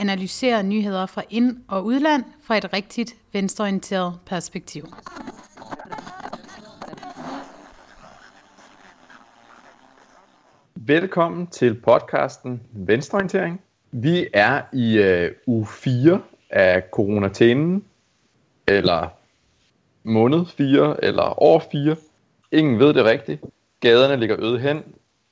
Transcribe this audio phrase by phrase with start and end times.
[0.00, 4.84] analyserer nyheder fra ind- og udland fra et rigtigt venstreorienteret perspektiv.
[10.74, 13.60] Velkommen til podcasten Venstreorientering.
[13.92, 16.20] Vi er i øh, uge 4
[16.50, 17.84] af coronatænen,
[18.66, 19.08] eller
[20.02, 21.96] måned 4, eller år 4.
[22.52, 23.44] Ingen ved det rigtigt.
[23.80, 24.82] Gaderne ligger øde hen.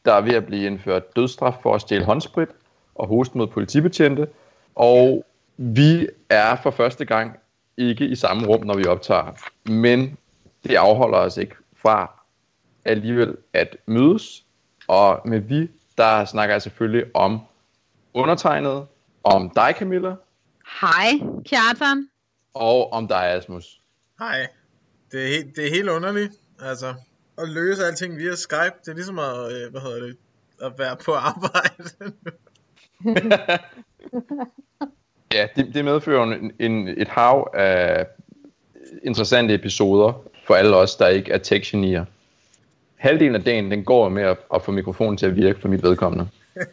[0.04, 2.48] Der er ved at blive indført dødsstraf for at stjæle håndsprit
[2.94, 4.28] og hoste mod politibetjente.
[4.78, 5.26] Og
[5.56, 7.36] vi er for første gang
[7.76, 9.32] ikke i samme rum, når vi optager.
[9.70, 10.18] Men
[10.64, 12.24] det afholder os ikke fra
[12.84, 14.44] alligevel at mødes.
[14.88, 17.40] Og med vi, der snakker jeg selvfølgelig om
[18.14, 18.86] undertegnet,
[19.24, 20.14] om dig Camilla.
[20.80, 21.12] Hej,
[21.44, 22.08] Kjartan.
[22.54, 23.80] Og om dig Asmus.
[24.18, 24.46] Hej.
[25.12, 26.32] Det er, helt, det er helt underligt.
[26.60, 26.94] Altså,
[27.38, 30.16] at løse alting via Skype, det er ligesom at, øh, hvad hedder det,
[30.62, 31.84] at være på arbejde.
[35.34, 38.06] ja, det, det medfører en, en, et hav af
[39.02, 42.04] interessante episoder for alle os, der ikke er tech -genier.
[42.96, 45.82] Halvdelen af dagen, den går med at, at få mikrofonen til at virke for mit
[45.82, 46.28] vedkommende.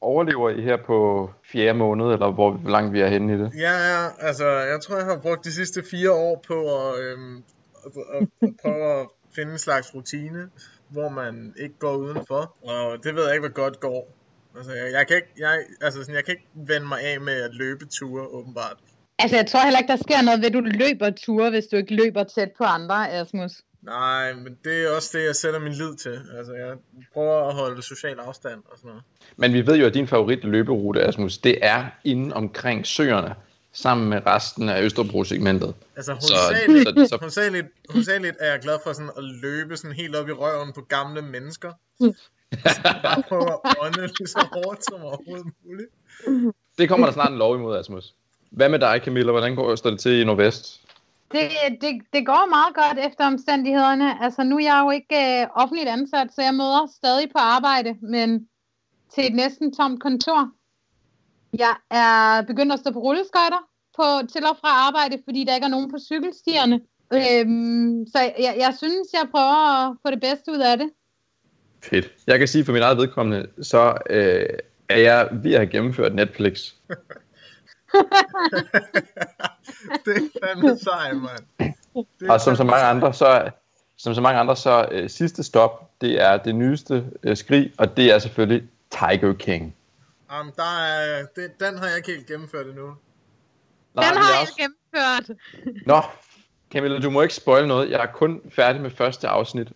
[0.00, 3.52] Overlever I her på fjerde måned, eller hvor langt vi er henne i det?
[3.56, 7.42] Ja, ja, altså, jeg tror, jeg har brugt de sidste fire år på at, øhm,
[7.86, 10.50] at, at, at prøve at finde en slags rutine,
[10.88, 14.19] hvor man ikke går udenfor, og det ved jeg ikke, hvad godt går.
[14.56, 17.42] Altså, jeg, jeg, kan ikke, jeg, altså, sådan, jeg kan ikke vende mig af med
[17.42, 18.76] at løbe ture, åbenbart.
[19.18, 21.76] Altså, jeg tror heller ikke, der sker noget ved, at du løber ture, hvis du
[21.76, 23.52] ikke løber tæt på andre, Asmus.
[23.82, 26.20] Nej, men det er også det, jeg sætter min lid til.
[26.38, 26.76] Altså, jeg
[27.14, 29.02] prøver at holde social afstand og sådan noget.
[29.36, 33.34] Men vi ved jo, at din favorit løberute, Asmus, det er inde omkring søerne,
[33.72, 35.74] sammen med resten af Østerbro-segmentet.
[35.96, 37.16] Altså, hovedsageligt, så, så, så...
[37.20, 40.80] hovedsageligt, hovedsageligt er jeg glad for sådan at løbe sådan helt op i røven på
[40.80, 41.72] gamle mennesker.
[43.04, 45.90] bare prøve at ånde så hårdt som overhovedet muligt.
[46.78, 48.14] Det kommer der snart en lov imod, Asmus.
[48.50, 49.30] Hvad med dig, Camilla?
[49.30, 50.80] Hvordan går det til i Nordvest?
[51.32, 51.50] Det,
[51.80, 54.24] det, det går meget godt efter omstændighederne.
[54.24, 57.96] Altså nu er jeg jo ikke øh, offentligt ansat, så jeg møder stadig på arbejde,
[58.02, 58.48] men
[59.14, 60.50] til et næsten tomt kontor.
[61.58, 63.62] Jeg er begyndt at stå på rulleskøjter
[63.96, 66.80] på, til og fra arbejde, fordi der ikke er nogen på cykelstierne.
[67.12, 70.90] Øhm, så jeg, jeg synes, jeg prøver at få det bedste ud af det.
[71.82, 72.12] Fedt.
[72.26, 74.46] Jeg kan sige for min eget vedkommende, så øh,
[74.88, 76.60] er jeg ved at have gennemført Netflix.
[80.04, 81.74] det er fandme sej, mand.
[82.30, 83.50] Og som så mange andre, så,
[83.96, 87.96] som så mange andre, så øh, sidste stop, det er det nyeste øh, skrig, og
[87.96, 89.76] det er selvfølgelig Tiger King.
[90.40, 92.94] Um, der er, det, den har jeg ikke helt gennemført endnu.
[93.94, 94.54] Nej, den har jeg også...
[94.56, 95.36] gennemført.
[95.86, 96.02] Nå,
[96.72, 97.90] Camilla, du må ikke spoil noget.
[97.90, 99.68] Jeg er kun færdig med første afsnit.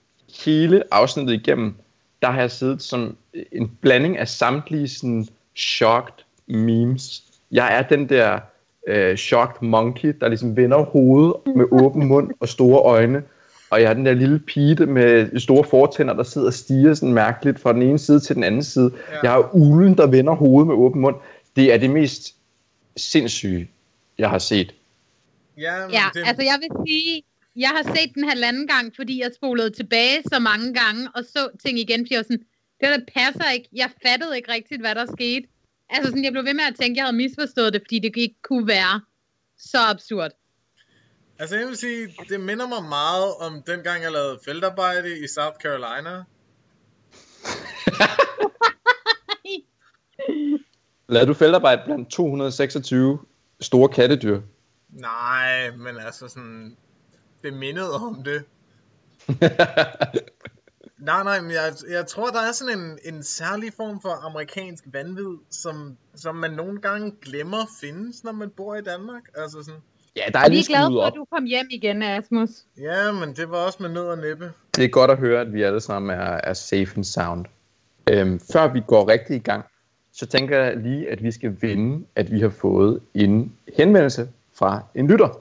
[0.45, 1.77] Hele afsnittet igennem,
[2.25, 3.17] der har jeg siddet som
[3.53, 5.27] en blanding af samtlige sådan
[5.57, 7.23] shocked memes.
[7.51, 8.41] Jeg er den der
[8.89, 13.23] øh, shocked monkey, der ligesom vender hovedet med åben mund og store øjne.
[13.71, 17.15] Og jeg er den der lille pige med store fortænder, der sidder og stiger sådan
[17.15, 18.91] mærkeligt fra den ene side til den anden side.
[19.11, 19.19] Ja.
[19.23, 21.17] Jeg har ulen, der vender hovedet med åben mund.
[21.56, 22.35] Det er det mest
[22.97, 23.71] sindssyge,
[24.19, 24.75] jeg har set.
[25.59, 26.23] Ja, ja det...
[26.27, 27.23] altså jeg vil sige,
[27.57, 31.49] jeg har set den halvanden gang, fordi jeg spolede tilbage så mange gange, og så
[31.65, 32.47] ting igen, fordi jeg var sådan,
[32.81, 35.49] det der passer ikke, jeg fattede ikke rigtigt, hvad der skete.
[35.91, 38.17] Altså sådan, jeg blev ved med at tænke, at jeg havde misforstået det, fordi det
[38.17, 39.01] ikke kunne være
[39.59, 40.31] så absurd.
[41.39, 45.27] Altså jeg vil sige, det minder mig meget om den gang, jeg lavede feltarbejde i
[45.29, 46.15] South Carolina.
[51.09, 53.19] Lavede du feltarbejde blandt 226
[53.61, 54.41] store kattedyr?
[54.89, 56.77] Nej, men altså sådan,
[57.44, 58.44] det mindede om det.
[61.11, 64.85] nej, nej, men jeg, jeg tror, der er sådan en, en særlig form for amerikansk
[64.87, 69.23] vanvid, som, som man nogle gange glemmer findes, når man bor i Danmark.
[69.35, 69.81] Altså sådan,
[70.17, 72.50] Ja, der er lige glad for, at du kom hjem igen, Asmus.
[72.79, 74.52] Ja, men det var også med nød og næppe.
[74.76, 77.44] Det er godt at høre, at vi alle sammen er, er safe and sound.
[78.11, 79.64] Øhm, før vi går rigtig i gang,
[80.12, 84.82] så tænker jeg lige, at vi skal vinde, at vi har fået en henvendelse fra
[84.94, 85.38] en lytter.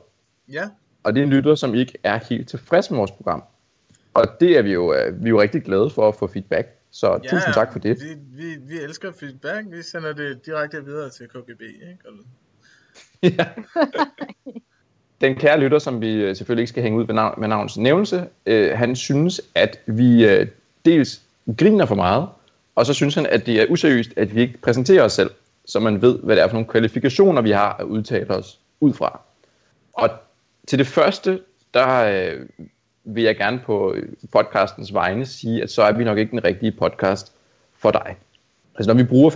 [0.51, 0.69] Ja.
[1.03, 3.43] Og det er en lytter, som ikke er helt tilfreds med vores program.
[4.13, 6.67] Og det er vi jo, øh, vi er jo rigtig glade for at få feedback.
[6.91, 7.97] Så ja, tusind tak for det.
[8.01, 9.67] Vi, vi, vi elsker feedback.
[9.71, 11.61] Vi sender det direkte videre til KGB.
[11.61, 11.97] Ikke?
[13.37, 13.45] ja.
[15.21, 17.77] Den kære lytter, som vi øh, selvfølgelig ikke skal hænge ud med, navn, med navns
[17.77, 20.47] nævnelse, øh, han synes, at vi øh,
[20.85, 21.21] dels
[21.57, 22.27] griner for meget,
[22.75, 25.31] og så synes han, at det er useriøst, at vi ikke præsenterer os selv,
[25.65, 28.93] så man ved, hvad det er for nogle kvalifikationer, vi har at udtale os ud
[28.93, 29.21] fra.
[29.93, 30.09] Og
[30.67, 31.39] til det første,
[31.73, 32.45] der øh,
[33.03, 33.95] vil jeg gerne på
[34.31, 37.31] podcastens vegne sige, at så er vi nok ikke den rigtige podcast
[37.77, 38.15] for dig.
[38.75, 39.31] Altså når vi bruger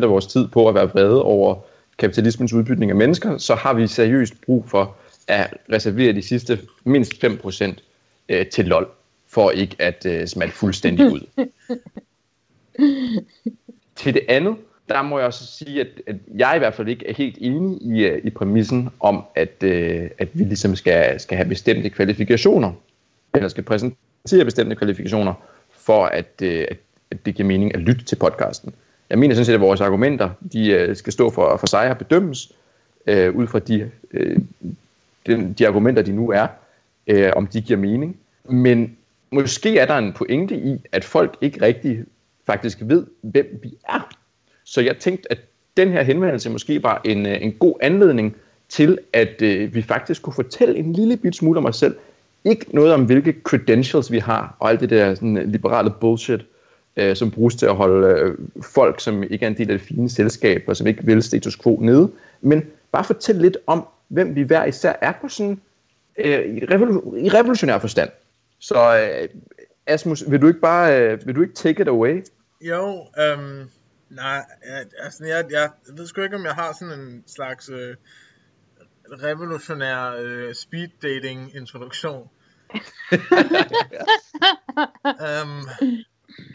[0.00, 1.56] 95% af vores tid på at være vrede over
[1.98, 4.96] kapitalismens udbytning af mennesker, så har vi seriøst brug for
[5.28, 7.74] at reservere de sidste mindst 5%
[8.28, 8.88] øh, til LOL,
[9.28, 11.20] for ikke at øh, smalte fuldstændig ud.
[13.96, 14.56] til det andet,
[14.88, 17.82] der må jeg også sige, at, at jeg i hvert fald ikke er helt enig
[17.82, 22.72] i, øh, i præmissen om, at, øh, at vi ligesom skal, skal have bestemte kvalifikationer,
[23.34, 25.34] eller skal præsentere bestemte kvalifikationer,
[25.72, 26.76] for at, øh, at,
[27.10, 28.74] at det giver mening at lytte til podcasten.
[29.10, 31.98] Jeg mener sådan set, at vores argumenter de, øh, skal stå for, for sig og
[31.98, 32.52] bedømmes
[33.06, 34.38] øh, ud fra de, øh,
[35.26, 36.46] de, de argumenter, de nu er,
[37.06, 38.16] øh, om de giver mening.
[38.44, 38.96] Men
[39.30, 42.04] måske er der en pointe i, at folk ikke rigtig
[42.46, 44.08] faktisk ved, hvem vi er.
[44.68, 45.38] Så jeg tænkte, at
[45.76, 48.36] den her henvendelse måske var en, øh, en god anledning
[48.68, 51.96] til, at øh, vi faktisk kunne fortælle en lille bit smule om os selv.
[52.44, 56.40] Ikke noget om, hvilke credentials vi har, og alt det der sådan, øh, liberale bullshit,
[56.96, 59.86] øh, som bruges til at holde øh, folk, som ikke er en del af det
[59.86, 62.10] fine selskab, og som ikke vil status quo nede,
[62.40, 62.62] men
[62.92, 65.60] bare fortælle lidt om, hvem vi hver især er på sådan
[66.18, 68.10] øh, i, revolu- i revolutionær forstand.
[68.58, 69.28] Så øh,
[69.86, 72.24] Asmus, vil du ikke bare øh, vil du ikke take it away?
[72.60, 73.68] Jo, øhm,
[74.10, 74.44] nej,
[74.98, 77.96] altså jeg, jeg ved sgu ikke, om jeg har sådan en slags øh,
[79.12, 82.28] revolutionær øh, speed dating introduktion.
[85.04, 85.68] um,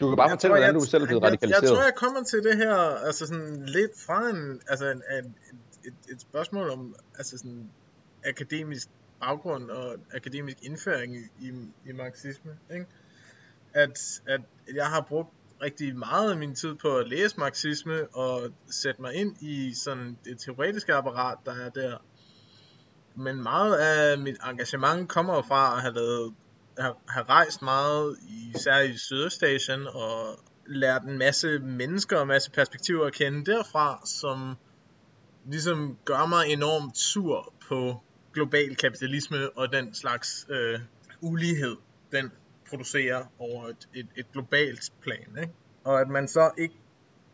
[0.00, 1.62] du kan bare fortælle, hvordan du selv er blevet radikaliseret.
[1.62, 2.74] Jeg, jeg tror, jeg kommer til det her
[3.06, 5.34] altså sådan lidt fra en, altså en, en,
[5.84, 7.70] et, et spørgsmål om altså sådan
[8.26, 8.88] akademisk
[9.20, 11.52] baggrund og akademisk indføring i, i,
[11.86, 12.52] i marxisme.
[12.74, 12.86] Ikke?
[13.72, 14.40] At, at
[14.74, 15.30] jeg har brugt
[15.62, 20.18] rigtig meget af min tid på at læse marxisme og sætte mig ind i sådan
[20.24, 21.96] det teoretiske apparat, der er der.
[23.16, 26.34] Men meget af mit engagement kommer fra at have, lavet,
[26.78, 28.16] have, have rejst meget,
[28.54, 34.02] især i Sydøstasien, og lært en masse mennesker og en masse perspektiver at kende derfra,
[34.06, 34.54] som
[35.46, 38.02] ligesom gør mig enormt sur på
[38.32, 40.80] global kapitalisme og den slags øh,
[41.20, 41.76] ulighed,
[42.12, 42.32] den
[42.68, 45.38] producerer over et, et, et globalt plan.
[45.40, 45.52] Ikke?
[45.84, 46.74] Og at man så ikke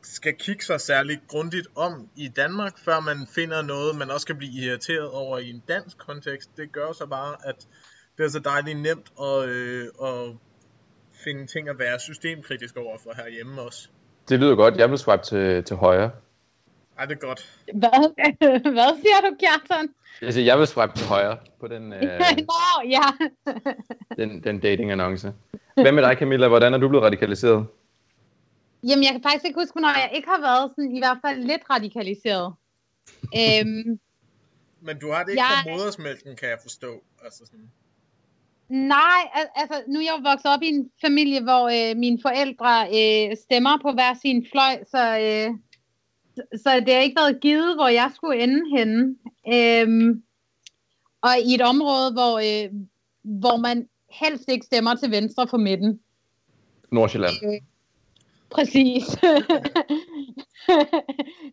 [0.02, 4.36] skal kigge sig særlig grundigt om i Danmark, før man finder noget, man også kan
[4.36, 6.56] blive irriteret over i en dansk kontekst.
[6.56, 7.68] Det gør så bare, at
[8.18, 10.36] det er så dejligt nemt at, øh, at
[11.24, 13.88] finde ting at være systemkritisk over for herhjemme også.
[14.28, 14.76] Det lyder godt.
[14.76, 16.10] Jeg vil swipe til, til højre.
[17.00, 17.61] Ej, det er godt.
[17.75, 17.91] Hvad,
[18.76, 19.88] Hvad siger du, Kjartan?
[20.23, 22.20] Jeg siger, jeg vil swipe til højre på den, øh,
[22.50, 23.06] Nå, ja.
[24.17, 25.32] den, den dating-annonce.
[25.75, 26.49] Hvad med dig, Camilla?
[26.49, 27.67] Hvordan er du blevet radikaliseret?
[28.82, 31.38] Jamen, jeg kan faktisk ikke huske, når jeg ikke har været sådan, i hvert fald
[31.44, 32.55] lidt radikaliseret.
[33.41, 34.00] øhm,
[34.87, 35.62] Men du har det ikke jeg...
[35.64, 37.02] fra modersmælken, kan jeg forstå.
[37.25, 37.70] Altså sådan.
[38.69, 42.19] Nej, al- altså nu er jeg jo vokset op i en familie, hvor øh, mine
[42.23, 45.50] forældre øh, stemmer på hver sin fløj, så, øh,
[46.62, 49.16] så, det har ikke været givet, hvor jeg skulle ende henne.
[49.52, 50.23] Øhm,
[51.23, 52.70] og i et område, hvor, øh,
[53.23, 56.00] hvor man helst ikke stemmer til venstre for midten.
[56.92, 57.35] Nordsjælland.
[57.44, 57.61] Øh,
[58.50, 59.06] præcis.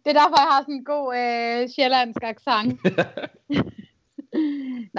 [0.03, 2.79] det er derfor, jeg har sådan en god øh, sjællandsk accent.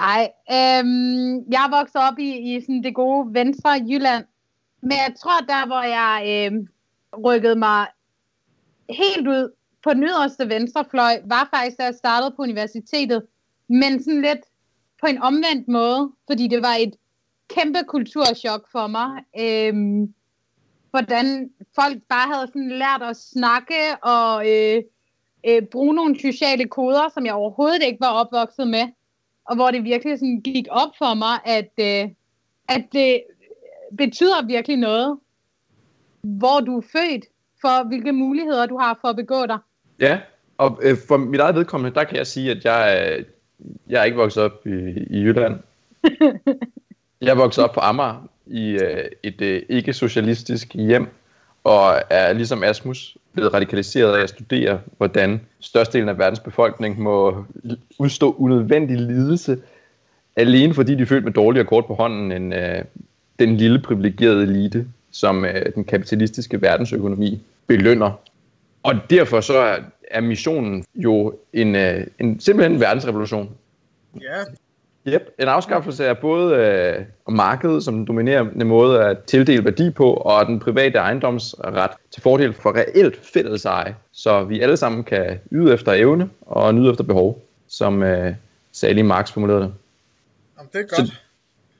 [0.02, 4.24] Nej, øhm, jeg vokset op i, i sådan det gode venstre Jylland.
[4.80, 6.52] Men jeg tror, der hvor jeg øh,
[7.24, 7.86] rykkede mig
[8.90, 9.52] helt ud
[9.84, 13.22] på den yderste venstrefløj, var faktisk, da jeg startede på universitetet.
[13.68, 14.44] Men sådan lidt
[15.00, 16.94] på en omvendt måde, fordi det var et
[17.48, 19.10] kæmpe kulturschok for mig.
[19.40, 20.14] Øhm,
[20.90, 24.82] hvordan folk bare havde sådan lært at snakke og øh,
[25.48, 28.88] øh, bruge nogle sociale koder, som jeg overhovedet ikke var opvokset med
[29.48, 32.10] og hvor det virkelig sådan gik op for mig, at, øh,
[32.68, 33.22] at det
[33.98, 35.18] betyder virkelig noget,
[36.20, 37.24] hvor du er født,
[37.60, 39.58] for hvilke muligheder du har for at begå dig.
[40.00, 40.18] Ja,
[40.58, 43.24] og øh, for mit eget vedkommende, der kan jeg sige, at jeg, øh,
[43.88, 44.70] jeg er ikke vokset op i,
[45.10, 45.54] i Jylland.
[47.20, 51.06] jeg er vokset op på Amager i øh, et øh, ikke-socialistisk hjem,
[51.64, 57.44] og er ligesom Asmus blevet radikaliseret af at studere, hvordan størstedelen af verdens befolkning må
[57.98, 59.58] udstå unødvendig lidelse,
[60.36, 62.84] alene fordi de er født med dårligere kort på hånden end øh,
[63.38, 68.12] den lille privilegerede elite som øh, den kapitalistiske verdensøkonomi belønner.
[68.88, 69.76] Og derfor så er,
[70.10, 73.50] er missionen jo en, øh, en simpelthen en verdensrevolution.
[74.20, 74.42] Ja,
[75.08, 75.34] Yep.
[75.38, 80.46] En afskaffelse af både øh, markedet som den dominerende måde at tildele værdi på, og
[80.46, 85.92] den private ejendomsret til fordel for reelt fælleseje, så vi alle sammen kan yde efter
[85.92, 88.34] evne og nyde efter behov, som øh,
[88.72, 89.72] Sally Marx formulerede det.
[90.58, 91.08] Jamen, det er godt.
[91.08, 91.14] Så-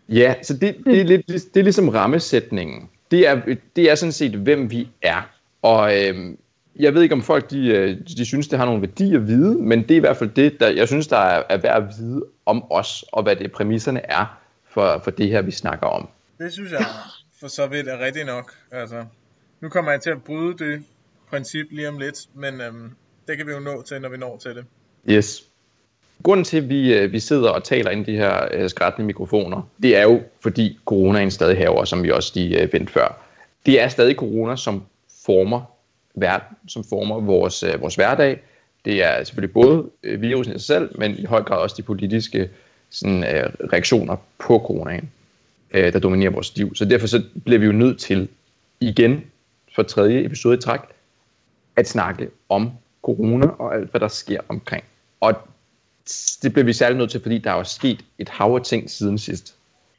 [0.09, 2.89] Ja, så det, det, er, lidt, det er ligesom rammesætningen.
[3.11, 3.41] Det er,
[3.77, 5.29] det er sådan set, hvem vi er.
[5.63, 6.39] Og øhm,
[6.79, 9.55] jeg ved ikke, om folk de, øh, de synes, det har nogle værdier at vide,
[9.55, 11.95] men det er i hvert fald det, der, jeg synes, der er, er værd at
[11.99, 14.39] vide om os, og hvad det præmisserne er
[14.71, 16.09] for, for det her, vi snakker om.
[16.39, 16.87] Det synes jeg
[17.41, 18.53] for så vidt er rigtigt nok.
[18.73, 19.05] Altså,
[19.61, 20.83] nu kommer jeg til at bryde det
[21.31, 22.91] princip lige om lidt, men øhm,
[23.29, 24.65] det kan vi jo nå til, når vi når til det.
[25.11, 25.45] Yes.
[26.23, 29.07] Grunden til, at vi, øh, vi sidder og taler ind i de her øh, skrættende
[29.07, 33.25] mikrofoner, det er jo, fordi coronaen stadig haver, som vi også lige øh, vendte før.
[33.67, 34.85] Det er stadig corona, som
[35.27, 35.78] former
[36.21, 38.41] verden, som former vores, øh, vores hverdag.
[38.85, 41.83] Det er selvfølgelig både øh, virusen i sig selv, men i høj grad også de
[41.83, 42.51] politiske
[42.91, 45.11] sådan, øh, reaktioner på coronaen,
[45.71, 46.75] øh, der dominerer vores liv.
[46.75, 48.29] Så derfor så bliver vi jo nødt til
[48.81, 49.25] igen
[49.75, 50.81] for tredje episode i træk
[51.77, 52.71] at snakke om
[53.03, 54.85] corona og alt, hvad der sker omkring.
[55.21, 55.35] Og
[56.43, 58.91] det bliver vi særlig nødt til, fordi der er jo sket et hav af ting
[58.91, 59.55] siden sidst.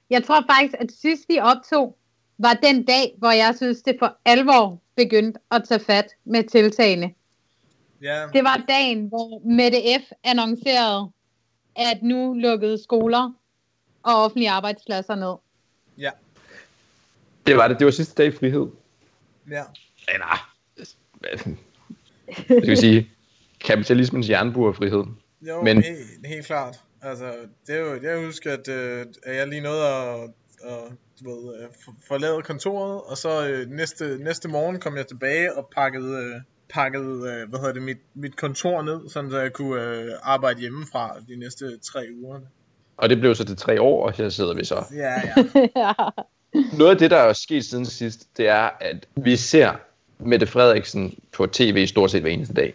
[0.10, 1.98] Jeg tror faktisk, at sidst vi optog,
[2.40, 7.14] var den dag, hvor jeg synes, det for alvor begyndte at tage fat med tiltagene.
[8.02, 10.12] Ja, Det var dagen, hvor Mette F.
[10.24, 11.10] annoncerede,
[11.76, 13.32] at nu lukkede skoler
[14.04, 15.36] og offentlige arbejdspladser ned.
[15.98, 16.10] ja,
[17.48, 17.80] Det var det.
[17.80, 18.68] Det var sidste dag i frihed.
[19.52, 19.64] ja.
[20.14, 20.50] Eller,
[22.48, 23.10] det vil sige,
[23.60, 25.04] kapitalismens jernburgerfrihed.
[25.42, 25.84] Jo, Men- Men...
[25.84, 26.80] helt, helt klart.
[27.02, 27.34] Altså,
[27.68, 30.30] det er jo, jeg husker, at, øh, at jeg lige nåede at,
[30.64, 30.92] at
[31.24, 35.58] du ved, øh, for- forlade kontoret, og så øh, næste, næste morgen kom jeg tilbage
[35.58, 39.54] og pakkede, øh, pakkede øh, hvad hedder det, mit, mit kontor ned, sådan så jeg
[39.54, 42.40] kunne øh, arbejde hjemmefra de næste tre uger.
[42.98, 44.84] Og det blev så til tre år, og her sidder vi så.
[44.96, 45.34] Ja, ja.
[45.86, 45.94] ja.
[46.78, 49.74] Noget af det, der er sket siden sidst, det er, at vi ser
[50.20, 52.74] Mette Frederiksen på tv stort set hver eneste dag.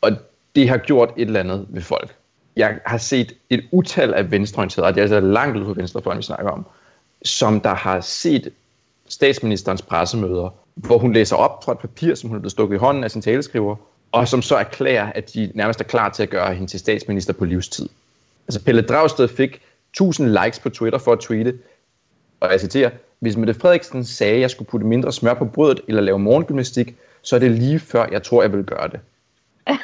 [0.00, 0.10] Og
[0.56, 2.14] det har gjort et eller andet ved folk.
[2.56, 6.18] Jeg har set et utal af venstreorienterede, og det er altså langt ud på venstrefløjen,
[6.18, 6.66] vi snakker om,
[7.24, 8.52] som der har set
[9.08, 12.78] statsministerens pressemøder, hvor hun læser op fra et papir, som hun er blevet stukket i
[12.78, 13.76] hånden af sin taleskriver,
[14.12, 17.32] og som så erklærer, at de nærmest er klar til at gøre hende til statsminister
[17.32, 17.88] på livstid.
[18.48, 19.60] Altså Pelle Dragsted fik
[19.90, 21.58] 1000 likes på Twitter for at tweete,
[22.40, 25.80] og jeg citerer, hvis Mette Frederiksen sagde, at jeg skulle putte mindre smør på brødet
[25.88, 29.00] eller lave morgengymnastik, så er det lige før, jeg tror, jeg vil gøre det.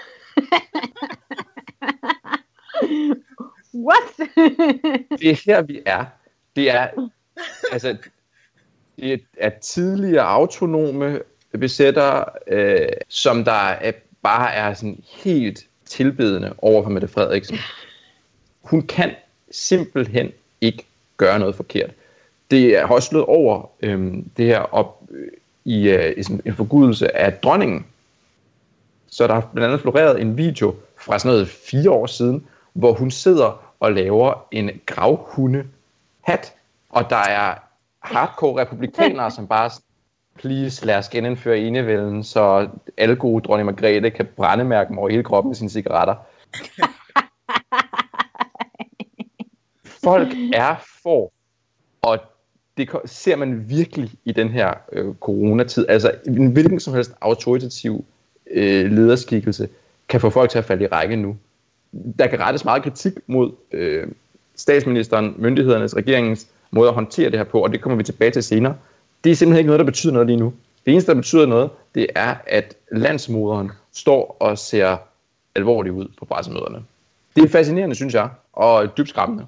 [3.88, 4.30] What?
[5.20, 6.04] Det er her, vi er.
[6.56, 6.88] Det er,
[7.72, 7.96] altså,
[8.96, 11.20] det er tidligere autonome
[11.58, 17.58] besættere, øh, som der er, bare er sådan helt tilbedende over for Mette Frederiksen.
[18.62, 19.14] Hun kan
[19.50, 21.90] simpelthen ikke gøre noget forkert.
[22.50, 25.28] Det er også slået over øh, det her op øh,
[25.64, 27.86] i, øh, i sådan en forgudelse af dronningen.
[29.06, 32.92] Så der har blandt andet floreret en video fra sådan noget fire år siden, hvor
[32.92, 35.64] hun sidder og laver en gravhunde
[36.20, 36.54] hat,
[36.96, 37.54] og der er
[38.00, 39.70] hardcore republikanere, som bare
[40.34, 45.22] please lad os genindføre enevælden, så alle gode dronning Margrethe kan brændemærke dem over hele
[45.22, 46.14] kroppen med sine cigaretter.
[50.04, 51.32] Folk er for,
[52.02, 52.18] og
[52.76, 55.86] det ser man virkelig i den her øh, coronatid.
[55.88, 58.04] Altså en hvilken som helst autoritativ
[58.50, 59.68] øh, lederskikkelse
[60.08, 61.36] kan få folk til at falde i række nu.
[62.18, 64.08] Der kan rettes meget kritik mod øh,
[64.54, 68.42] statsministeren, myndighedernes, regeringens måde at håndtere det her på, og det kommer vi tilbage til
[68.42, 68.76] senere.
[69.24, 70.54] Det er simpelthen ikke noget, der betyder noget lige nu.
[70.86, 74.96] Det eneste, der betyder noget, det er, at landsmoderen står og ser
[75.54, 76.84] alvorlig ud på pressemøderne.
[77.36, 79.46] Det er fascinerende, synes jeg, og dybt skræmmende.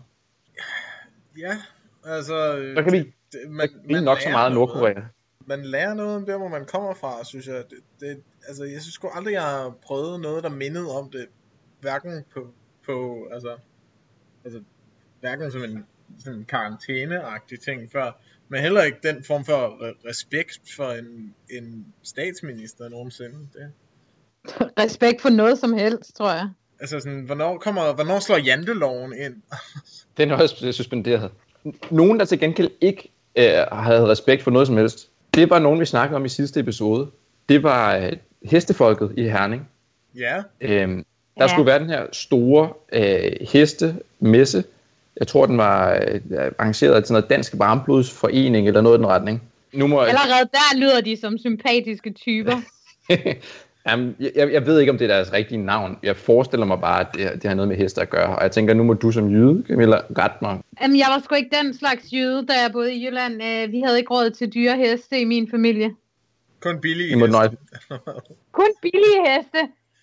[1.39, 1.57] ja,
[2.05, 2.73] altså...
[2.77, 3.13] Så kan vi
[3.49, 4.69] man, man nok så meget noget.
[4.69, 5.01] Nordkorea.
[5.47, 7.65] man lærer noget om der, hvor man kommer fra, synes jeg.
[7.71, 11.27] Det, det, altså, jeg synes sgu aldrig, jeg har prøvet noget, der mindede om det.
[11.81, 12.47] Hverken på,
[12.87, 13.57] på altså,
[14.45, 14.63] altså,
[15.21, 15.87] hverken som en
[16.25, 18.13] sådan en karantæneagtig ting før,
[18.49, 23.35] men heller ikke den form for re- respekt for en, en statsminister nogensinde.
[23.53, 23.73] Det.
[24.79, 26.49] Respekt for noget som helst, tror jeg.
[26.81, 29.35] Altså sådan, hvornår, kommer, hvornår slår janteloven ind?
[30.19, 31.31] Den er også suspenderet.
[31.91, 35.81] Nogen, der til gengæld ikke øh, havde respekt for noget som helst, det var nogen,
[35.81, 37.11] vi snakkede om i sidste episode.
[37.49, 38.13] Det var øh,
[38.45, 39.69] hestefolket i Herning.
[40.17, 41.05] Ja, Øhm,
[41.39, 41.49] der ja.
[41.49, 44.65] skulle være den her store øh, hestemesse.
[45.19, 46.21] Jeg tror, den var øh,
[46.59, 49.43] arrangeret af sådan noget dansk varmblodsforening eller noget i den retning.
[49.73, 50.09] nu må jeg...
[50.09, 52.57] Allerede der lyder de som sympatiske typer.
[53.89, 55.99] Jamen, jeg, jeg ved ikke, om det er deres rigtige navn.
[56.03, 58.37] Jeg forestiller mig bare, at det, det har noget med heste at gøre.
[58.37, 60.61] Og jeg tænker, nu må du som jyde, Camilla, rette mig.
[60.83, 63.43] Jamen, jeg var sgu ikke den slags jøde, da jeg boede i Jylland.
[63.43, 65.91] Øh, Vi havde ikke råd til dyre heste i min familie.
[66.61, 67.51] Kun billige I nøje,
[68.59, 69.61] Kun billige heste.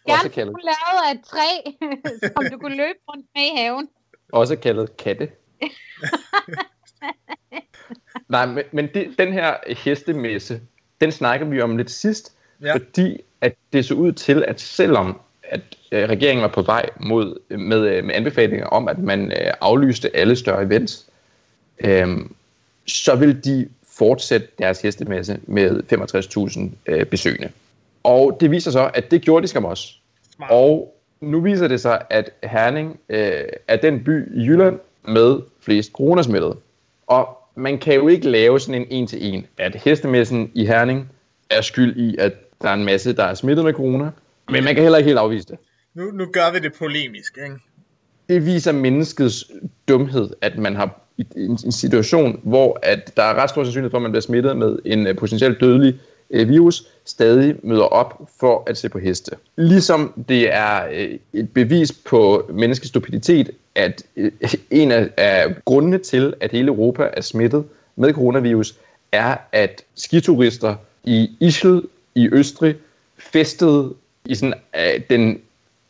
[0.08, 0.30] Gerne
[0.72, 1.50] lavet af træ,
[2.34, 3.88] som du kunne løbe rundt med i haven.
[4.36, 5.30] Også kaldet katte.
[8.30, 10.62] Nej, men, men det, den her hestemesse,
[11.02, 12.74] den snakker vi om lidt sidst, Ja.
[12.74, 15.62] fordi at det så ud til, at selvom at
[15.92, 20.16] øh, regeringen var på vej mod med, øh, med anbefalinger om, at man øh, aflyste
[20.16, 21.06] alle større events,
[21.80, 22.18] øh,
[22.86, 25.84] så vil de fortsætte deres hestemesse med
[26.88, 27.50] 65.000 øh, besøgende.
[28.04, 29.94] Og det viser så, at det gjorde de skam også.
[30.36, 30.52] Smart.
[30.52, 35.92] Og nu viser det sig, at Herning øh, er den by i Jylland med flest
[35.92, 36.56] coronasmittede.
[37.08, 41.10] Og man kan jo ikke lave sådan en en-til-en, at hestemessen i Herning
[41.50, 44.10] er skyld i, at der er en masse, der er smittet med corona.
[44.50, 45.58] Men man kan heller ikke helt afvise det.
[45.94, 47.56] Nu, nu gør vi det polemisk, ikke?
[48.30, 49.52] Det viser menneskets
[49.88, 51.02] dumhed, at man har
[51.36, 54.80] en situation, hvor at der er ret stor sandsynlighed for, at man bliver smittet med
[54.86, 59.32] en øh, potentielt dødelig øh, virus, stadig møder op for at se på heste.
[59.56, 64.32] Ligesom det er øh, et bevis på menneskets stupiditet, at øh,
[64.72, 67.64] en af, af grundene til, at hele Europa er smittet
[67.96, 68.76] med coronavirus,
[69.12, 71.80] er, at skiturister i Ischl
[72.16, 72.76] i Østrig
[73.18, 73.94] festede
[74.26, 75.40] i sådan, øh, den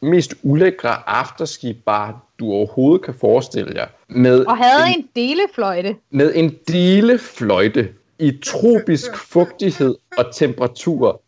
[0.01, 3.87] mest ulækre afterski-bar, du overhovedet kan forestille jer.
[4.07, 5.95] Med Og havde en delefløjte.
[6.09, 7.89] med en delefløjte
[8.19, 11.21] i tropisk fugtighed og temperatur.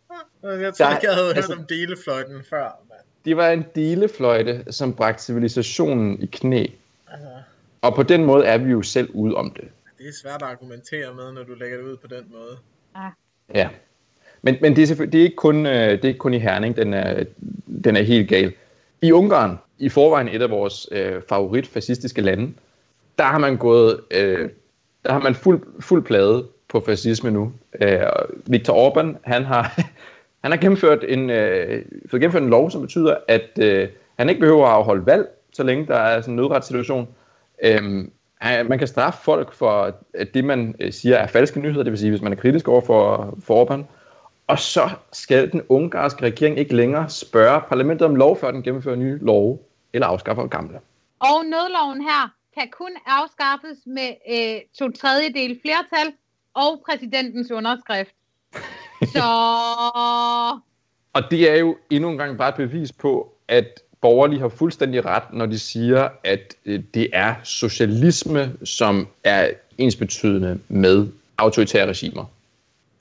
[0.44, 3.00] Jeg tror Der- ikke, jeg havde altså- hørt om delefløjten før, mand.
[3.26, 6.66] Det var en delefløjte, som bragte civilisationen i knæ.
[7.12, 7.28] Altså,
[7.82, 9.64] Og på den måde er vi jo selv ude om det.
[9.98, 12.58] det er svært at argumentere med, når du lægger det ud på den måde.
[13.56, 13.70] Ja.
[14.42, 16.76] Men, men det, er det, er ikke kun, øh, det er ikke kun i Herning,
[16.76, 17.24] den er,
[17.84, 18.54] den er helt gal.
[19.02, 22.54] I Ungarn, i forvejen et af vores øh, favoritfascistiske lande,
[23.18, 24.50] der har man gået, øh,
[25.06, 27.52] der har man fuld, fuld plade på fascisme nu.
[27.82, 28.00] Øh,
[28.46, 29.82] Viktor Orbán, han har,
[30.44, 34.42] han har gennemført en, øh, fået gennemført en lov, som betyder, at øh, han ikke
[34.42, 37.08] behøver at afholde valg, så længe der er sådan en nødretssituation.
[37.64, 41.92] Øhm, man kan straffe folk for at det, man øh, siger er falske nyheder, det
[41.92, 43.84] vil sige, hvis man er kritisk over for, for Orbán.
[44.48, 48.96] Og så skal den ungarske regering ikke længere spørge parlamentet om lov, før den gennemfører
[48.96, 49.60] nye love
[49.94, 50.80] eller afskaffer gamle.
[51.20, 56.14] Og nødloven her kan kun afskaffes med øh, to tredjedel flertal
[56.58, 58.12] og præsidentens underskrift.
[59.14, 59.28] Så
[61.14, 65.06] Og det er jo endnu en gang bare et bevis på, at borgerlige har fuldstændig
[65.06, 72.26] ret, når de siger, at øh, det er socialisme, som er ensbetydende med autoritære regimer.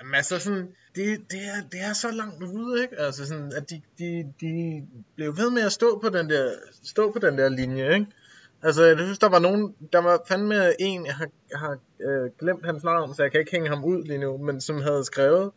[0.01, 3.01] Jamen altså sådan, det, det, er, det er så langt ude, ikke?
[3.01, 4.83] Altså sådan, at de, de, de
[5.15, 6.51] blev ved med at stå på den der,
[6.83, 8.07] stå på den der linje, ikke?
[8.63, 12.31] Altså, jeg synes, der var nogen, der var fandme en, jeg har, jeg har øh,
[12.39, 15.05] glemt hans navn, så jeg kan ikke hænge ham ud lige nu, men som havde
[15.05, 15.51] skrevet,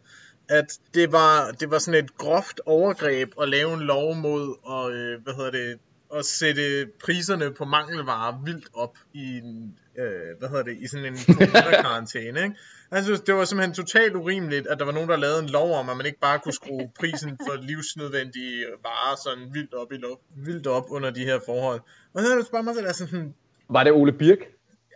[0.49, 4.91] at det var, det var sådan et groft overgreb at lave en lov mod og,
[4.91, 5.79] øh, hvad hedder det,
[6.15, 11.05] at sætte priserne på mangelvarer vildt op i en, øh, hvad hedder det, i sådan
[11.05, 12.55] en corona-karantæne, ikke?
[12.93, 15.73] Han synes, det var simpelthen totalt urimeligt, at der var nogen, der lavede en lov
[15.75, 19.95] om, at man ikke bare kunne skrue prisen for livsnødvendige varer sådan vildt op, i
[19.97, 21.81] lov, vildt op under de her forhold.
[22.13, 23.33] Og så er det bare mig selv, altså sådan,
[23.69, 24.39] Var det Ole Birk?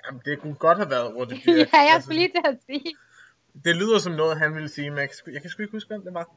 [0.06, 1.67] jamen, det kunne godt have været ja, Birk.
[1.73, 2.95] jeg Altså, skulle lige til at sige.
[3.65, 5.71] Det lyder som noget, han ville sige, men jeg kan, sgu- jeg kan sgu ikke
[5.71, 6.29] huske, hvem det var.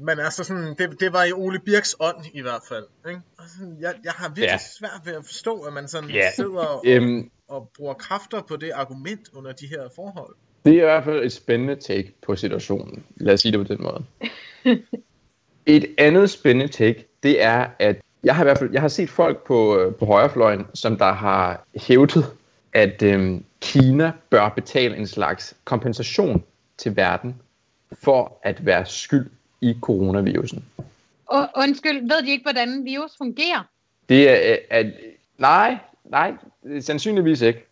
[0.00, 2.84] Men altså sådan, det, det var i Ole Birks ånd i hvert fald.
[3.08, 3.20] Ikke?
[3.38, 4.58] Og sådan, jeg, jeg har virkelig Ja.
[4.78, 6.30] svært ved at forstå, at man sådan Ja.
[6.36, 10.34] sidder og, Øhm, og bruger kræfter på det argument under de her forhold.
[10.64, 13.04] Det er i hvert fald et spændende take på situationen.
[13.16, 14.04] Lad os sige det på den måde.
[15.66, 19.10] Et andet spændende take, det er, at jeg har i hvert fald jeg har set
[19.10, 22.24] folk på, øh, på højrefløjen, som der har hævdet,
[22.72, 26.44] at øhm, Kina bør betale en slags kompensation
[26.82, 27.36] til verden
[27.92, 30.64] for at være skyld i coronavirusen.
[31.26, 33.68] Og, undskyld, ved de ikke, hvordan virus fungerer?
[34.08, 34.86] Det er, at,
[35.38, 36.32] nej, nej,
[36.80, 37.66] sandsynligvis ikke.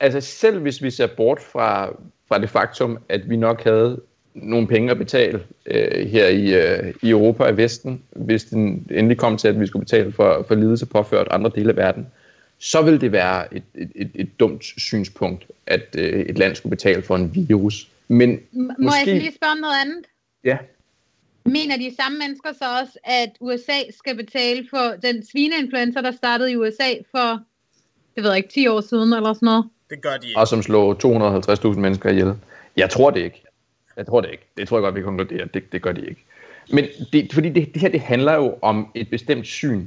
[0.00, 1.90] Altså selv hvis vi ser bort fra,
[2.28, 4.00] fra det faktum, at vi nok havde
[4.34, 9.18] nogle penge at betale øh, her i, øh, i Europa og Vesten, hvis den endelig
[9.18, 12.06] kom til, at vi skulle betale for, for lidelse påført andre dele af verden,
[12.58, 16.70] så vil det være et, et, et, et dumt synspunkt, at øh, et land skulle
[16.70, 17.88] betale for en virus.
[18.08, 20.04] Men M- Må Måske- jeg så lige spørge om noget andet?
[20.44, 20.58] ja,
[21.44, 26.52] Mener de samme mennesker så også, at USA skal betale for den svineinfluenza, der startede
[26.52, 27.40] i USA for,
[28.14, 29.64] det ved jeg ikke, 10 år siden eller sådan noget?
[29.90, 30.40] Det gør de ikke.
[30.40, 30.94] og som slår
[31.74, 32.34] 250.000 mennesker ihjel.
[32.76, 33.42] Jeg tror det ikke.
[33.96, 34.48] Jeg tror det ikke.
[34.56, 35.44] Det tror jeg godt, vi konkluderer.
[35.46, 36.24] Det, det gør de ikke.
[36.72, 39.86] Men det, fordi det, det her, det handler jo om et bestemt syn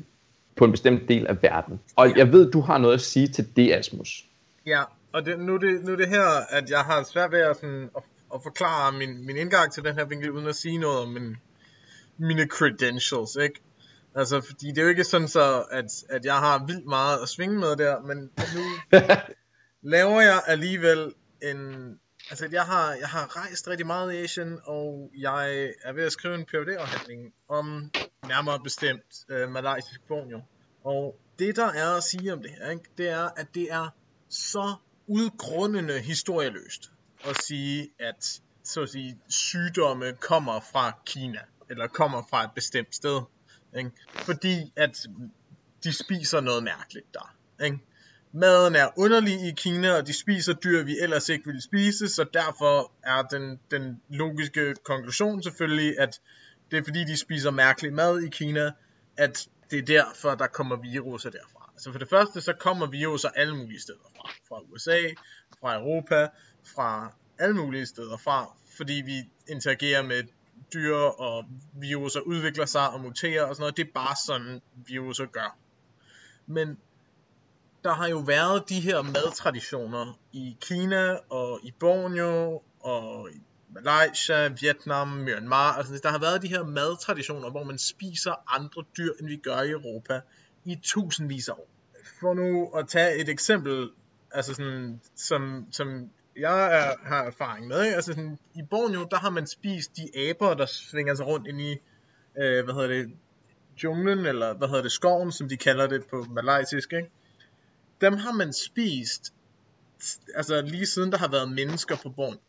[0.56, 1.80] på en bestemt del af verden.
[1.96, 4.26] Og jeg ved, du har noget at sige til det, Asmus.
[4.66, 4.82] Ja,
[5.14, 8.04] og det, nu, det, nu det her, at jeg har svært ved at, sådan, at,
[8.34, 11.38] at forklare min, min indgang til den her vinkel, uden at sige noget om min,
[12.18, 13.62] mine credentials, ikke?
[14.16, 17.30] Altså, fordi det er jo ikke sådan så, at, at jeg har vildt meget at
[17.30, 18.18] svinge med der, men
[18.56, 18.64] nu
[19.94, 22.00] laver jeg alligevel en...
[22.30, 26.12] Altså, jeg har, jeg har rejst rigtig meget i Asien, og jeg er ved at
[26.12, 27.92] skrive en phd afhandling om
[28.28, 30.42] nærmere bestemt øh, malaysisk Borneo.
[30.84, 33.90] Og det, der er at sige om det her, ikke, det er, at det er
[34.30, 34.76] så
[35.12, 36.92] udgrundende historieløst
[37.26, 42.96] at sige, at så at sige, sygdomme kommer fra Kina, eller kommer fra et bestemt
[42.96, 43.22] sted.
[43.78, 43.92] Ikke?
[44.10, 45.08] Fordi at
[45.84, 47.36] de spiser noget mærkeligt der.
[47.64, 47.80] Ikke?
[48.34, 52.26] Maden er underlig i Kina, og de spiser dyr, vi ellers ikke ville spise, så
[52.34, 56.22] derfor er den, den logiske konklusion selvfølgelig, at
[56.72, 58.72] det er fordi, de spiser mærkelig mad i Kina,
[59.18, 61.61] at det er derfor, der kommer viruser derfra.
[61.82, 64.30] Altså for det første, så kommer vi jo så alle mulige steder fra.
[64.50, 65.00] Fra USA,
[65.60, 66.28] fra Europa,
[66.76, 70.24] fra alle mulige steder fra, fordi vi interagerer med
[70.74, 73.78] dyr, og viruser udvikler sig og muterer og sådan noget.
[73.78, 75.58] Det er bare sådan, viruser gør.
[76.46, 76.78] Men
[77.84, 84.48] der har jo været de her madtraditioner i Kina og i Borneo og i Malaysia,
[84.48, 85.74] Vietnam, Myanmar.
[85.74, 89.62] Altså, der har været de her madtraditioner, hvor man spiser andre dyr, end vi gør
[89.62, 90.22] i Europa
[90.66, 91.71] i tusindvis af år.
[92.20, 93.90] For nu at tage et eksempel,
[94.32, 97.96] altså sådan, som, som jeg er, har erfaring med, ikke?
[97.96, 101.62] altså sådan, i Borneo, der har man spist de aber, der svinger sig rundt ind
[101.62, 101.72] i,
[102.38, 103.12] øh, hvad hedder det,
[103.84, 107.10] junglen, eller hvad hedder det, skoven, som de kalder det på malaysisk, ikke?
[108.02, 109.34] Dem har man spist,
[110.36, 112.40] altså lige siden der har været mennesker på Borneo.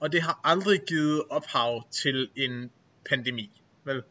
[0.00, 2.70] Og det har aldrig givet ophav til en
[3.08, 4.02] pandemi, vel?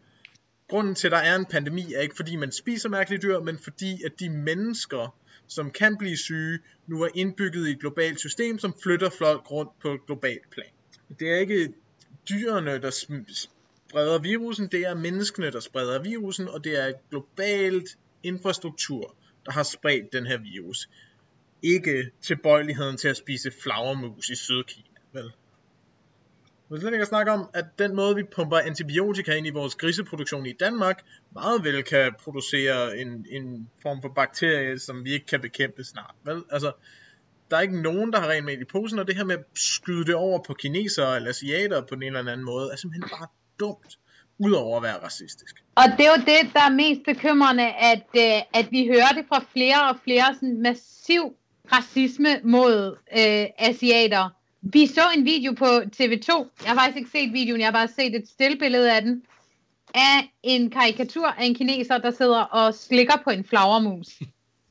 [0.67, 3.57] Grunden til, at der er en pandemi, er ikke fordi man spiser mærkelige dyr, men
[3.57, 5.15] fordi at de mennesker,
[5.47, 9.79] som kan blive syge, nu er indbygget i et globalt system, som flytter folk rundt
[9.81, 10.69] på et globalt plan.
[11.19, 11.73] Det er ikke
[12.29, 17.97] dyrene, der spreder virusen, det er menneskene, der spreder virusen, og det er et globalt
[18.23, 20.89] infrastruktur, der har spredt den her virus.
[21.61, 25.31] Ikke tilbøjeligheden til at spise flagermus i Sydkina, vel?
[26.69, 29.75] Vi slet ikke at snakke om, at den måde, vi pumper antibiotika ind i vores
[29.75, 35.25] griseproduktion i Danmark, meget vel kan producere en, en form for bakterie, som vi ikke
[35.25, 36.15] kan bekæmpe snart.
[36.23, 36.43] Vel?
[36.51, 36.71] Altså,
[37.51, 39.43] der er ikke nogen, der har rent med i posen, og det her med at
[39.55, 43.27] skyde det over på kinesere eller asiater på en eller anden måde, er simpelthen bare
[43.59, 43.97] dumt,
[44.37, 45.63] udover at være racistisk.
[45.75, 49.25] Og det er jo det, der er mest bekymrende, at, øh, at vi hører det
[49.29, 51.35] fra flere og flere sådan massiv
[51.71, 54.29] racisme mod øh, asiater
[54.73, 56.29] vi så en video på TV2.
[56.63, 59.23] Jeg har faktisk ikke set videoen, jeg har bare set et stillbillede af den.
[59.93, 64.07] Af en karikatur af en kineser, der sidder og slikker på en flagermus.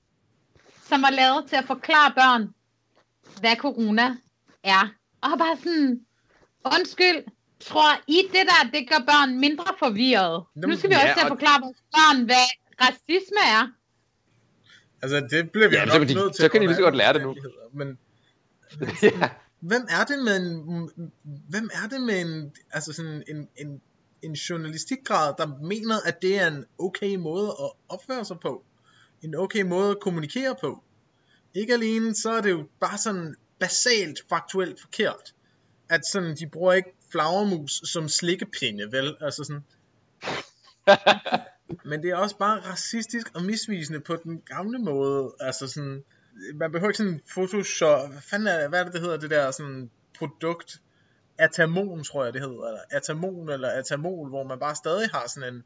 [0.89, 2.49] Som var lavet til at forklare børn,
[3.41, 4.17] hvad corona
[4.63, 4.89] er.
[5.21, 6.01] Og bare sådan,
[6.65, 7.25] undskyld,
[7.61, 10.45] tror I det der, det gør børn mindre forvirret?
[10.55, 12.47] Nu skal vi ja, også til at forklare vores børn, hvad
[12.81, 13.69] racisme er.
[15.03, 16.43] Altså, det bliver vi ja, nok nødt til.
[16.43, 17.37] Så kan de lige så godt lære det nu.
[17.73, 17.99] Men,
[19.03, 19.29] ja
[19.65, 21.11] hvem er det med en,
[21.49, 23.81] hvem er det med en, altså sådan en, en,
[24.23, 28.65] en journalistikgrad, der mener, at det er en okay måde at opføre sig på?
[29.23, 30.83] En okay måde at kommunikere på?
[31.55, 35.35] Ikke alene, så er det jo bare sådan basalt faktuelt forkert.
[35.89, 39.17] At sådan, de bruger ikke flagermus som slikkepinde, vel?
[39.21, 39.65] Altså sådan...
[41.91, 45.35] Men det er også bare racistisk og misvisende på den gamle måde.
[45.41, 46.05] Altså sådan,
[46.55, 49.51] man behøver ikke sådan Photoshop, hvad fanden er, hvad er det, det hedder, det der
[49.51, 50.81] sådan produkt,
[51.39, 55.55] Atamon, tror jeg det hedder, eller Atamon eller Atamol, hvor man bare stadig har sådan
[55.55, 55.63] en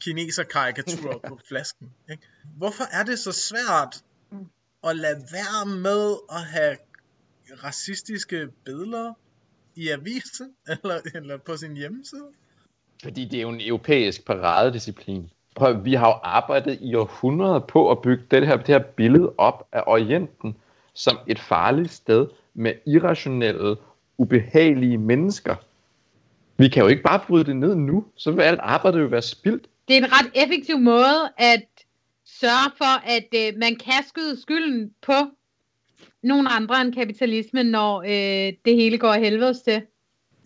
[0.00, 1.92] kineser-karikatur på flasken.
[2.10, 2.22] Ikke?
[2.56, 4.04] Hvorfor er det så svært
[4.84, 6.76] at lade være med at have
[7.64, 9.12] racistiske billeder
[9.74, 12.28] i avisen, eller, eller på sin hjemmeside?
[13.02, 15.30] Fordi det er jo en europæisk paradedisciplin.
[15.56, 19.32] Prøv, vi har jo arbejdet i århundreder på at bygge det her, det her billede
[19.38, 20.56] op af Orienten
[20.94, 23.76] som et farligt sted med irrationelle,
[24.18, 25.54] ubehagelige mennesker.
[26.56, 29.22] Vi kan jo ikke bare bryde det ned nu, så vil alt arbejdet jo være
[29.22, 29.66] spildt.
[29.88, 31.66] Det er en ret effektiv måde at
[32.24, 35.12] sørge for, at øh, man kan skyde skylden på
[36.22, 39.82] nogle andre end kapitalismen, når øh, det hele går af helvedes til.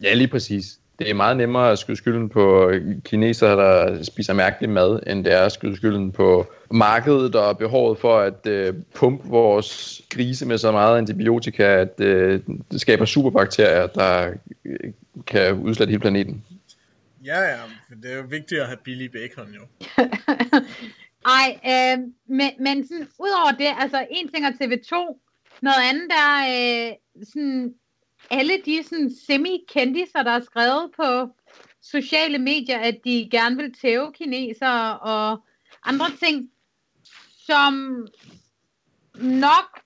[0.03, 0.80] Ja, lige præcis.
[1.01, 2.73] Det er meget nemmere at skyde skylden på
[3.05, 7.99] kinesere, der spiser mærkelig mad, end det er at skyde skylden på markedet og behovet
[7.99, 13.87] for at øh, pumpe vores grise med så meget antibiotika, at øh, det skaber superbakterier,
[13.87, 14.33] der
[14.65, 14.93] øh,
[15.27, 16.45] kan udslette hele planeten.
[17.25, 17.57] Ja, ja,
[17.89, 19.63] men det er jo vigtigt at have billig bacon, jo.
[21.39, 25.21] Ej, øh, men, men sådan, udover det, altså en ting er TV2,
[25.63, 26.93] noget andet er øh,
[27.27, 27.75] sådan,
[28.31, 31.33] alle de sådan, semi-kendiser, der er skrevet på
[31.83, 35.41] sociale medier, at de gerne vil tæve kinesere og
[35.85, 36.51] andre ting,
[37.47, 37.73] som
[39.15, 39.81] nok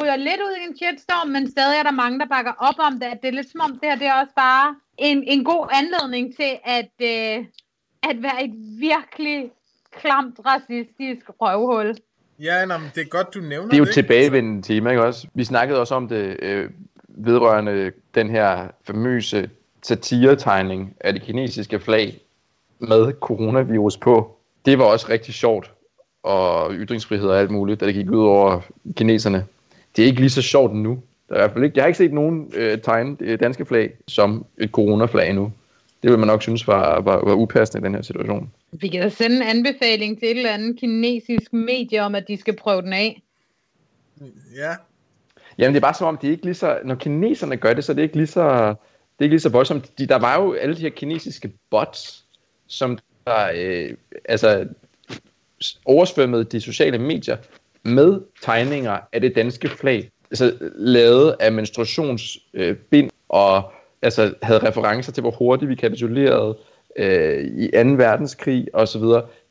[0.00, 2.92] ryger lidt ud i en shitstorm, men stadig er der mange, der bakker op om
[2.92, 3.08] det.
[3.22, 6.36] Det er lidt som om det her, det er også bare en, en god anledning
[6.36, 7.44] til at, øh,
[8.02, 9.50] at være et virkelig
[9.90, 11.96] klamt racistisk røvhul.
[12.38, 13.70] Ja, nej, men det er godt, du nævner det.
[13.70, 15.28] Det er jo tilbagevendende tema, ikke også?
[15.34, 16.70] Vi snakkede også om det øh,
[17.16, 19.50] vedrørende den her famøse
[19.82, 22.20] satiretegning af det kinesiske flag
[22.78, 24.36] med coronavirus på.
[24.66, 25.70] Det var også rigtig sjovt,
[26.22, 28.60] og ytringsfrihed og alt muligt, da det gik ud over
[28.96, 29.46] kineserne.
[29.96, 31.02] Det er ikke lige så sjovt nu.
[31.28, 33.66] Der er i hvert fald ikke, jeg har ikke set nogen øh, tegne det danske
[33.66, 35.52] flag som et coronaflag nu.
[36.02, 38.50] Det vil man nok synes var, var, var upassende i den her situation.
[38.72, 42.36] Vi kan da sende en anbefaling til et eller andet kinesisk medie om, at de
[42.36, 43.22] skal prøve den af.
[44.56, 44.74] Ja.
[45.58, 47.84] Jamen det er bare som om, det er ikke lige så, når kineserne gør det,
[47.84, 49.98] så det er ikke lige så, det er ikke lige så voldsomt.
[49.98, 52.24] De, der var jo alle de her kinesiske bots,
[52.66, 53.90] som der, øh,
[54.24, 54.66] altså,
[55.84, 57.36] oversvømmede de sociale medier
[57.82, 65.12] med tegninger af det danske flag, altså lavet af menstruationsbind øh, og altså, havde referencer
[65.12, 66.58] til, hvor hurtigt vi kapitulerede
[66.96, 67.78] øh, i 2.
[67.78, 69.02] verdenskrig osv.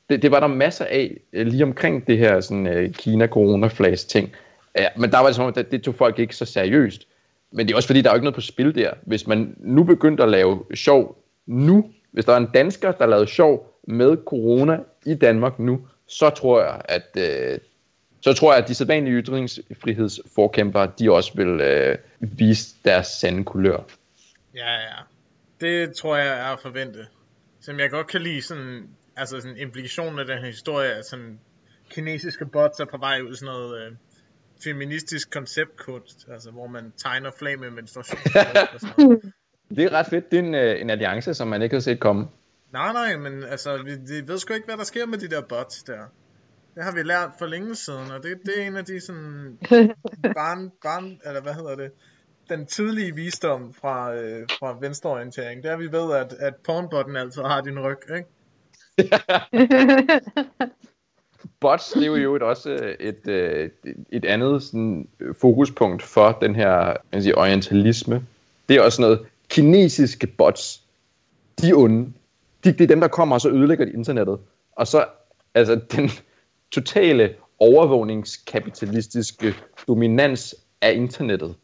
[0.10, 4.32] Det, det var der masser af øh, lige omkring det her sådan, øh, Kina-corona-flags ting.
[4.76, 7.08] Ja, men der var det som om, at det tog folk ikke så seriøst.
[7.52, 8.94] Men det er også fordi, der er jo ikke noget på spil der.
[9.04, 13.28] Hvis man nu begyndte at lave sjov nu, hvis der er en dansker, der lavede
[13.28, 17.60] sjov med corona i Danmark nu, så tror jeg, at øh,
[18.22, 23.78] så tror jeg, at de sædvanlige ytringsfrihedsforkæmpere, de også vil øh, vise deres sande kulør.
[24.56, 24.96] Ja, ja.
[25.62, 27.08] Det tror jeg er forventet.
[27.62, 31.40] Som jeg godt kan lide sådan, altså sådan implikationen af den her historie, at sådan
[31.90, 33.92] kinesiske bots er på vej ud sådan noget øh,
[34.64, 38.20] feministisk konceptkunst, altså hvor man tegner flag med menstruation.
[39.76, 40.32] det er ret fedt.
[40.32, 42.28] Det er en, øh, en alliance, som man ikke har set komme.
[42.74, 45.42] Nej, nej, men altså, vi, vi ved sgu ikke, hvad der sker med de der
[45.42, 46.00] bots der.
[46.76, 49.58] Det har vi lært for længe siden, og det, det er en af de sådan
[50.36, 51.92] barn, barn, eller hvad hedder det,
[52.50, 55.64] den tidlige visdom fra, øh, fra venstreorientering.
[55.64, 58.30] Det er, vi ved, at, at pornbotten altid har din ryg, ikke?
[61.66, 63.72] Bots, det er jo også øh, et, et,
[64.12, 68.26] et andet sådan, øh, fokuspunkt for den her man siger, orientalisme.
[68.70, 70.82] Det er også noget, kinesiske bots,
[71.62, 72.14] de er onde.
[72.64, 74.38] De, det er dem, der kommer og så ødelægger de internettet.
[74.76, 75.06] Og så,
[75.54, 76.10] altså, den
[76.72, 79.54] totale overvågningskapitalistiske
[79.88, 81.56] dominans af internettet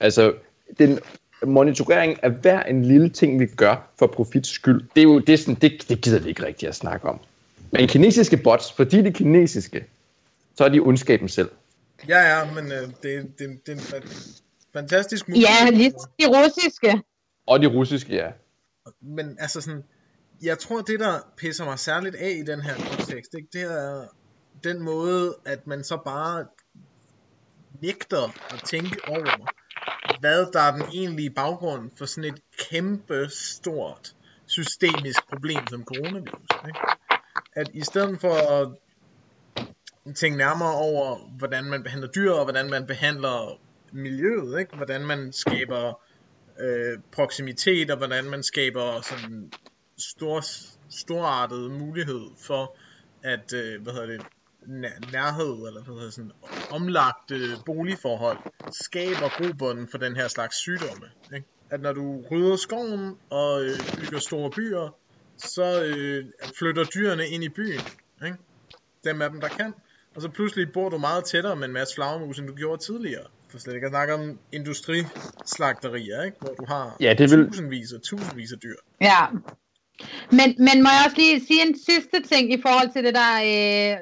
[0.00, 0.32] Altså,
[0.78, 0.98] den
[1.46, 5.32] monitorering af hver en lille ting, vi gør for profits skyld, det, er jo, det,
[5.32, 7.20] er sådan, det, det gider vi ikke rigtig at snakke om.
[7.72, 9.86] Men kinesiske bots, fordi de er kinesiske,
[10.56, 11.50] så er de ondskaben selv.
[12.08, 14.08] Ja, ja, men øh, det, det, det er en
[14.72, 15.48] fantastisk mulighed.
[15.64, 17.02] Ja, lige de russiske.
[17.46, 18.30] Og de russiske, ja.
[19.00, 19.84] Men altså sådan,
[20.42, 24.04] jeg tror, det der pisser mig særligt af i den her kontekst, det, det er
[24.64, 26.46] den måde, at man så bare
[27.80, 29.52] nægter at tænke over,
[30.20, 34.14] hvad der er den egentlige baggrund for sådan et kæmpe stort
[34.46, 36.48] systemisk problem som coronavirus.
[36.66, 36.78] Ikke?
[37.58, 38.68] At i stedet for at
[40.14, 43.60] tænke nærmere over, hvordan man behandler dyr, og hvordan man behandler
[43.92, 44.76] miljøet, ikke?
[44.76, 46.00] hvordan man skaber
[46.60, 49.52] øh, proximitet, og hvordan man skaber sådan
[49.98, 50.40] stor,
[50.90, 52.76] storartet mulighed for
[53.22, 54.22] at, øh, hvad hedder det,
[55.12, 56.32] nærhed, eller hvad hedder sådan,
[56.70, 57.34] omlagte
[57.66, 58.38] boligforhold,
[58.70, 61.06] skaber grobunden for den her slags sygdomme.
[61.34, 61.46] Ikke?
[61.70, 64.96] At når du rydder skoven og øh, bygger store byer,
[65.38, 66.24] så øh,
[66.58, 67.80] flytter dyrene ind i byen.
[68.24, 68.36] Ikke?
[69.04, 69.74] Dem af dem, der kan.
[70.14, 73.24] Og så pludselig bor du meget tættere med en masse flagermus, end du gjorde tidligere.
[73.48, 76.36] For slet ikke at snakke om industrislagterier, ikke?
[76.40, 77.48] hvor du har ja, det vil...
[77.48, 78.76] tusindvis og tusindvis af dyr.
[79.00, 79.26] Ja,
[80.30, 83.32] men, men må jeg også lige sige en sidste ting i forhold til det der
[83.50, 83.96] øh,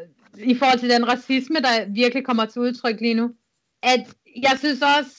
[0.52, 3.30] i forhold til den racisme, der virkelig kommer til udtryk lige nu.
[3.82, 4.02] At
[4.42, 5.12] jeg synes også,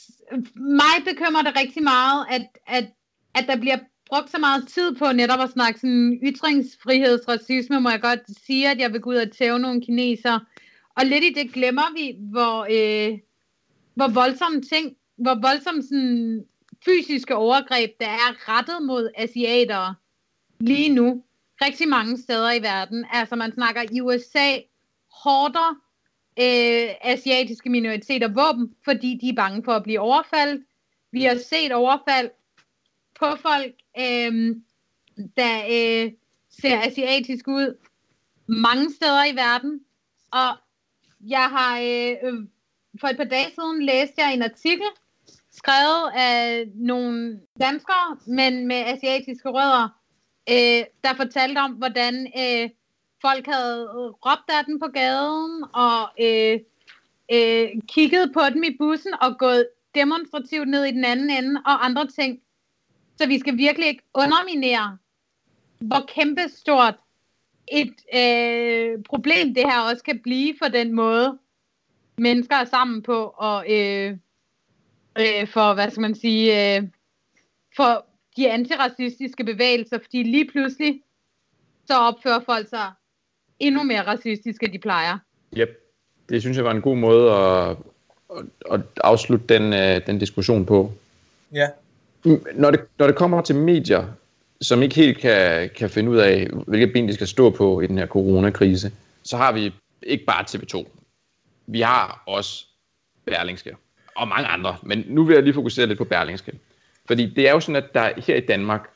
[0.56, 2.86] mig bekymrer det rigtig meget, at, at,
[3.36, 3.77] at der bliver
[4.10, 8.80] brugt så meget tid på netop at snakke sådan ytringsfrihedsracisme, må jeg godt sige, at
[8.80, 10.39] jeg vil gå ud og tæve nogle kineser.
[10.96, 13.20] Og lidt i det glemmer vi, hvor, øh,
[13.96, 16.46] hvor voldsomme ting, hvor voldsomme sådan,
[16.86, 19.93] fysiske overgreb, der er rettet mod asiater
[20.60, 21.24] lige nu,
[21.62, 23.06] rigtig mange steder i verden.
[23.12, 24.60] Altså man snakker i USA,
[25.24, 25.70] hårder
[26.39, 30.65] øh, asiatiske minoriteter våben, fordi de er bange for at blive overfaldt.
[31.12, 32.30] Vi har set overfald
[33.19, 34.56] på folk, øh,
[35.38, 36.12] der øh,
[36.62, 37.77] ser asiatisk ud
[38.47, 39.82] mange steder i verden.
[40.32, 40.58] Og
[41.27, 42.47] jeg har øh,
[42.99, 44.88] for et par dage siden læste jeg en artikel,
[45.51, 49.89] skrevet af nogle danskere, men med asiatiske rødder,
[50.49, 52.69] øh, der fortalte om, hvordan øh,
[53.21, 53.88] folk havde
[54.25, 56.60] råbt af den på gaden, og øh,
[57.34, 61.86] øh, kigget på dem i bussen, og gået demonstrativt ned i den anden ende, og
[61.86, 62.39] andre ting.
[63.17, 64.97] Så vi skal virkelig ikke underminere,
[65.80, 66.95] hvor kæmpestort
[67.67, 71.38] et øh, problem det her også kan blive for den måde,
[72.17, 74.17] mennesker er sammen på, og øh,
[75.19, 76.84] øh, for, hvad skal man sige, øh,
[77.75, 78.06] for
[78.38, 81.01] de antiracistiske bevægelser, fordi lige pludselig,
[81.86, 82.91] så opfører folk sig
[83.60, 85.17] endnu mere racistiske, end de plejer.
[85.58, 85.84] Yep.
[86.30, 87.77] Det synes jeg var en god måde at,
[88.38, 90.91] at, at afslutte den, øh, den diskussion på.
[91.53, 91.67] Ja.
[92.56, 94.06] Når det, når det kommer til medier,
[94.62, 97.88] som ikke helt kan, kan finde ud af, hvilket ben de skal stå på i
[97.88, 98.92] den her coronakrise,
[99.24, 100.88] så har vi ikke bare TV2.
[101.68, 102.66] Vi har også
[103.26, 103.76] Berlingske
[104.16, 106.54] og mange andre, men nu vil jeg lige fokusere lidt på Berlingske.
[107.06, 108.90] Fordi det er jo sådan, at der her i Danmark,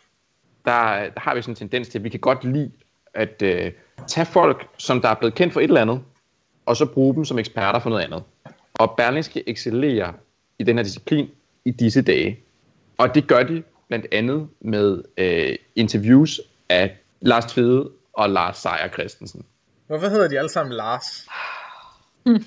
[0.66, 2.72] der, der har vi sådan en tendens til, at vi kan godt lide
[3.14, 3.72] at øh,
[4.08, 6.02] tage folk, som der er blevet kendt for et eller andet,
[6.66, 8.24] og så bruge dem som eksperter for noget andet.
[8.74, 10.14] Og Berlingske excellerer
[10.60, 11.30] i den her disciplin
[11.66, 12.40] i disse dage.
[13.02, 18.88] Og det gør de blandt andet med øh, interviews af Lars Tvede og Lars Seier
[18.94, 19.46] Christensen.
[19.88, 21.06] Hvorfor hedder de alle sammen Lars?
[22.26, 22.38] det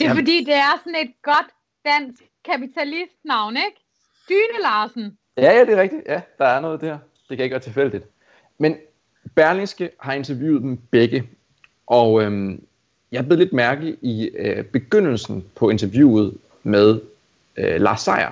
[0.00, 0.16] er Jamen.
[0.16, 1.46] fordi, det er sådan et godt
[1.84, 3.80] dansk kapitalistnavn, ikke?
[4.28, 5.18] Dyne Larsen.
[5.36, 6.02] Ja, ja, det er rigtigt.
[6.06, 6.98] Ja, der er noget der.
[7.28, 8.04] Det kan ikke være tilfældigt.
[8.58, 8.76] Men
[9.34, 11.28] Berlingske har interviewet dem begge,
[11.86, 12.64] og øhm,
[13.12, 17.00] jeg blev lidt mærke i øh, begyndelsen på interviewet med
[17.56, 18.30] øh, Lars Seier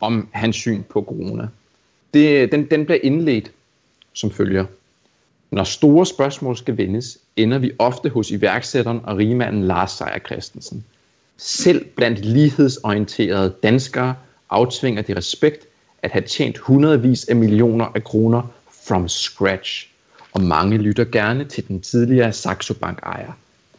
[0.00, 1.48] om hans syn på corona.
[2.14, 3.50] Det, den, den bliver indledt
[4.12, 4.64] som følger.
[5.50, 10.84] Når store spørgsmål skal vendes, ender vi ofte hos iværksætteren og rigmanden Lars Seier Christensen.
[11.36, 14.14] Selv blandt lighedsorienterede danskere
[14.50, 15.66] aftvinger det respekt
[16.02, 18.42] at have tjent hundredvis af millioner af kroner
[18.86, 19.88] from scratch.
[20.32, 23.32] Og mange lytter gerne til den tidligere Saxo Bank ejer.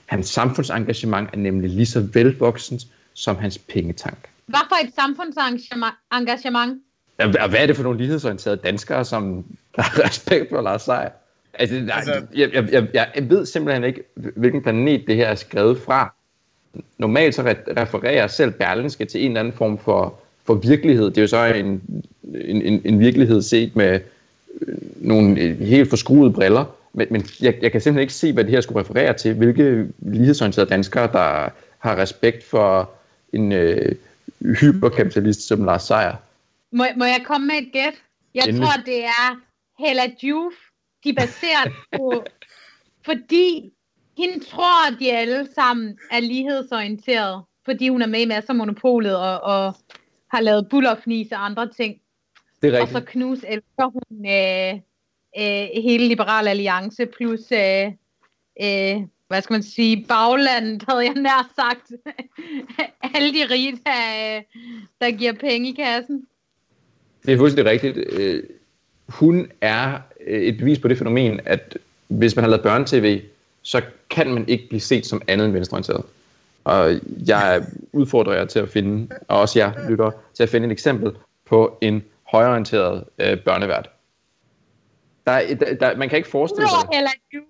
[0.06, 4.18] Hans samfundsengagement er nemlig lige så velvoksent som hans pengetank.
[4.48, 6.82] Hvad for et samfundsengagement?
[7.20, 9.46] Ja, hvad er det for nogle lighedsorienterede danskere, som
[9.78, 11.10] har respekt for Lars Seier?
[11.54, 12.26] Altså, nej, altså...
[12.36, 16.14] Jeg, jeg, jeg, jeg ved simpelthen ikke, hvilken planet det her er skrevet fra.
[16.98, 21.06] Normalt så refererer selv Berlinske til en eller anden form for, for virkelighed.
[21.06, 21.82] Det er jo så en,
[22.24, 24.00] en, en virkelighed set med
[24.62, 26.66] øh, nogle helt forskruede briller.
[26.94, 29.34] Men, men jeg, jeg kan simpelthen ikke se, hvad det her skulle referere til.
[29.34, 32.90] Hvilke lighedsorienterede danskere, der har respekt for
[33.34, 33.96] en øh,
[34.40, 36.16] hyperkapitalist som Lars Seier.
[36.72, 37.94] Må, må jeg komme med et gæt?
[38.36, 38.68] Jeg Endelig.
[38.68, 39.42] tror, det er
[39.80, 40.54] Hella Juf,
[41.04, 42.24] de er baseret på,
[43.06, 43.72] fordi
[44.18, 49.16] hende tror, de alle sammen er lighedsorienteret, fordi hun er med i masser af monopolet
[49.16, 49.76] og, og
[50.32, 52.02] har lavet bullerfnis og andre ting.
[52.62, 52.96] Det er rigtigt.
[52.96, 54.74] Og så knus elsker hun øh,
[55.38, 57.92] øh, hele Liberal Alliance plus øh,
[58.62, 61.92] øh, hvad skal man sige, baglandet, havde jeg nær sagt.
[63.16, 64.42] Alle de rige, der,
[65.02, 66.28] der giver penge i kassen.
[67.26, 67.98] Det er fuldstændig rigtigt.
[67.98, 68.44] Øh,
[69.08, 73.22] hun er øh, et bevis på det fænomen, at hvis man har lavet børnetv,
[73.62, 76.04] så kan man ikke blive set som andet end venstreorienteret.
[76.64, 80.72] Og jeg udfordrer jer til at finde, og også jeg lytter, til at finde et
[80.72, 81.12] eksempel
[81.46, 83.90] på en højorienteret øh, børnevært.
[85.28, 86.90] Der, der, der, man kan ikke forestille sig
[87.32, 87.42] det.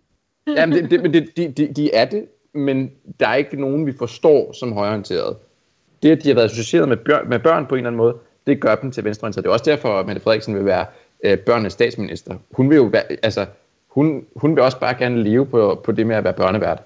[0.47, 3.85] Jamen, det, det, men det, de, de, de er det, men der er ikke nogen,
[3.85, 5.37] vi forstår som højorienteret.
[6.03, 8.17] Det, at de har været associeret med, børn, med børn på en eller anden måde,
[8.47, 9.43] det gør dem til venstreorienteret.
[9.43, 10.85] Det er også derfor, at Mette Frederiksen vil være
[11.23, 12.37] øh, børnenes statsminister.
[12.51, 13.45] Hun vil jo være, altså,
[13.87, 16.83] hun, hun vil også bare gerne leve på, på det med at være børnevært.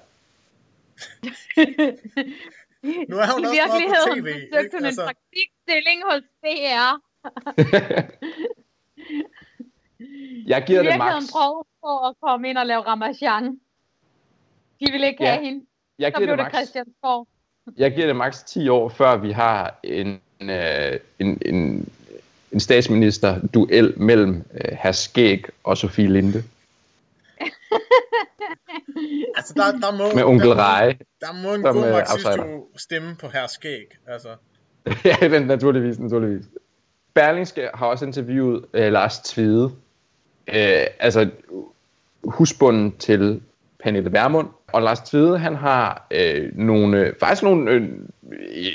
[3.08, 4.28] nu er hun I virkeligheden på TV.
[4.54, 5.02] søgte hun altså...
[5.02, 6.96] en praktikstilling hos DR.
[10.46, 11.32] Jeg giver det max.
[11.32, 13.44] prøvede på at komme ind og lave Ramachan.
[14.80, 15.30] De ville ikke ja.
[15.32, 15.64] have hende.
[15.98, 16.54] Jeg Så giver blev det.
[16.54, 17.28] Christiansborg.
[17.76, 21.88] Jeg giver det maks 10 år, før vi har en, øh, en, en,
[22.52, 26.42] en statsminister-duel mellem øh, herr Skæg og Sofie Linde.
[29.36, 30.98] Altså, der, der må, Med onkel Reje.
[31.20, 32.28] der må en som, god øh, marxist
[32.76, 33.86] stemme på her skæg.
[34.06, 34.28] Altså,
[35.04, 36.46] ja, naturligvis, naturligvis.
[37.14, 39.72] Berlingske har også interviewet øh, Lars Tvede,
[40.54, 41.28] øh, altså
[42.24, 43.40] husbunden til
[43.82, 44.48] Pernille Vermund.
[44.72, 47.88] Og Lars Tvede, han har øh, nogle, faktisk nogle øh,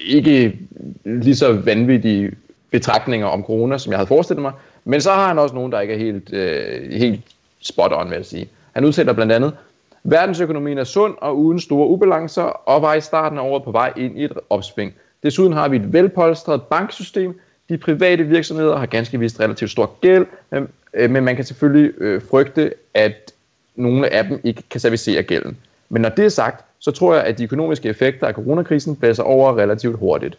[0.07, 0.59] ikke
[1.05, 2.31] lige så vanvittige
[2.71, 4.51] betragtninger om corona, som jeg havde forestillet mig.
[4.85, 7.21] Men så har han også nogle, der ikke er helt, øh, helt
[7.59, 8.49] spot on, vil jeg sige.
[8.73, 9.53] Han udtaler blandt andet,
[10.03, 13.93] verdensøkonomien er sund og uden store ubalancer, og var i starten af året på vej
[13.97, 14.93] ind i et opsving.
[15.23, 17.39] Desuden har vi et velpolstret banksystem.
[17.69, 21.93] De private virksomheder har ganske vist relativt stor gæld, men, øh, men man kan selvfølgelig
[21.97, 23.33] øh, frygte, at
[23.75, 25.57] nogle af dem ikke kan servicere gælden.
[25.89, 29.23] Men når det er sagt, så tror jeg, at de økonomiske effekter af coronakrisen blæser
[29.23, 30.37] over relativt hurtigt.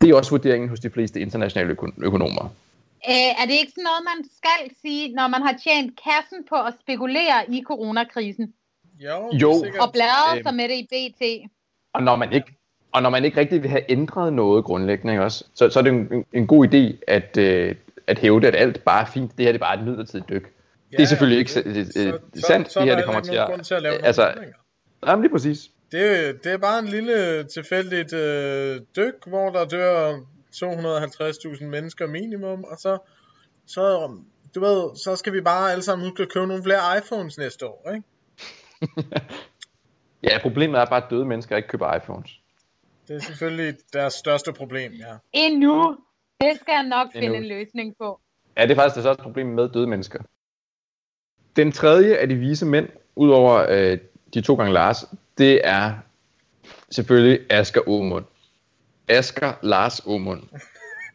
[0.00, 2.44] Det er også vurderingen hos de fleste internationale økonomer.
[3.08, 6.54] Øh, er det ikke sådan noget, man skal sige, når man har tjent kassen på
[6.54, 8.54] at spekulere i coronakrisen?
[8.98, 9.50] Jo, jo.
[9.80, 11.50] Og bladret øh, sig med det i BT.
[11.92, 12.59] Og når man ikke
[12.92, 15.82] og når man ikke rigtig vil have ændret noget grundlæggende ikke også, så, så er
[15.82, 17.74] det en, en god idé at, øh,
[18.06, 19.38] at hæve det, at alt bare er fint.
[19.38, 20.52] Det her det er bare et midlertidigt dyk.
[20.92, 23.34] Ja, det er selvfølgelig ikke det, det, så, sandt, så det her det kommer til
[23.34, 23.64] at...
[23.64, 24.34] til at lave altså,
[25.06, 25.70] jamen lige præcis.
[25.92, 30.16] Det, det er bare en lille tilfældigt øh, dyk, hvor der dør
[30.54, 32.98] 250.000 mennesker minimum, og så,
[33.66, 34.10] så,
[34.54, 37.66] du ved, så skal vi bare alle sammen huske at købe nogle flere iPhones næste
[37.66, 38.06] år, ikke?
[40.30, 42.39] ja, problemet er bare, at døde mennesker ikke køber iPhones.
[43.10, 45.14] Det er selvfølgelig deres største problem, ja.
[45.32, 45.96] Endnu.
[46.40, 47.20] Det skal jeg nok Endnu.
[47.20, 48.20] finde en løsning på.
[48.56, 50.18] Ja, det er faktisk det største problem med døde mennesker.
[51.56, 53.98] Den tredje af de vise mænd, udover øh,
[54.34, 55.04] de to gange Lars,
[55.38, 55.92] det er
[56.90, 58.24] selvfølgelig Asger Aumund.
[59.08, 60.42] Asger Lars Aumund.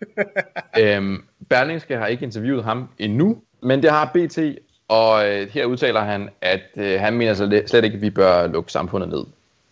[0.80, 4.40] øhm, Berlingske har ikke interviewet ham endnu, men det har BT,
[4.88, 7.34] og øh, her udtaler han, at øh, han mener
[7.68, 9.26] slet ikke, at vi bør lukke samfundet ned,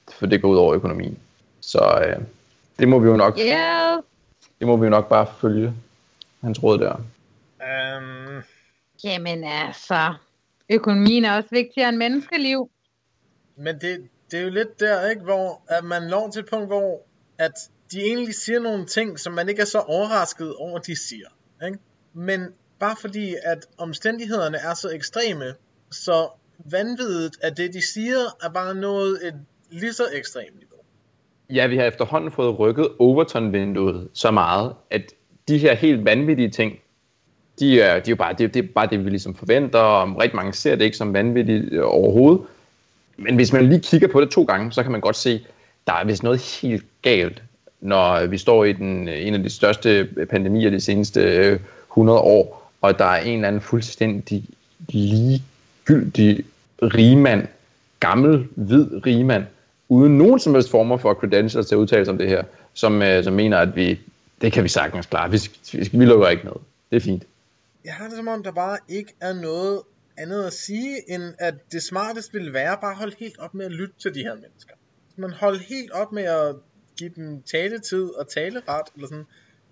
[0.09, 1.19] for det går ud over økonomien.
[1.65, 2.23] Så øh,
[2.79, 4.01] det må vi jo nok yeah.
[4.59, 5.73] det må vi jo nok bare følge
[6.41, 6.95] hans råd der.
[7.97, 8.43] Um...
[9.03, 10.13] Jamen altså,
[10.69, 12.69] økonomien er også vigtigere end menneskeliv.
[13.55, 16.67] Men det, det er jo lidt der, ikke, hvor at man når til et punkt,
[16.67, 17.01] hvor
[17.37, 21.27] at de egentlig siger nogle ting, som man ikke er så overrasket over, de siger.
[21.65, 21.77] Ikke?
[22.13, 22.47] Men
[22.79, 25.55] bare fordi, at omstændighederne er så ekstreme,
[25.91, 30.72] så vanvittigt, at det, de siger, er bare noget et lige så ekstremt.
[31.49, 35.13] Ja, vi har efterhånden fået rykket Overton-vinduet så meget, at
[35.47, 36.79] de her helt vanvittige ting,
[37.59, 40.21] de er, de er jo bare det, det er bare det, vi ligesom forventer, og
[40.21, 42.41] rigtig mange ser det ikke som vanvittigt øh, overhovedet.
[43.17, 45.45] Men hvis man lige kigger på det to gange, så kan man godt se,
[45.87, 47.43] der er vist noget helt galt,
[47.81, 51.59] når vi står i den, øh, en af de største øh, pandemier de seneste
[51.91, 54.45] 100 år, og der er en eller anden fuldstændig
[54.89, 56.45] ligegyldig
[56.81, 57.47] rigmand,
[57.99, 59.45] gammel, hvid rigmand,
[59.93, 63.01] uden nogen som helst former for credentials til at udtale sig om det her, som,
[63.01, 63.99] øh, som mener, at vi,
[64.41, 65.31] det kan vi sagtens klare.
[65.31, 65.37] Vi,
[65.71, 66.61] vi, vi lukker ikke noget.
[66.89, 67.23] Det er fint.
[67.85, 69.81] Jeg har det som om, der bare ikke er noget
[70.17, 73.65] andet at sige, end at det smarteste ville være bare at holde helt op med
[73.65, 74.73] at lytte til de her mennesker.
[75.15, 76.55] Man holder helt op med at
[76.97, 79.25] give dem taletid og taleret, eller sådan,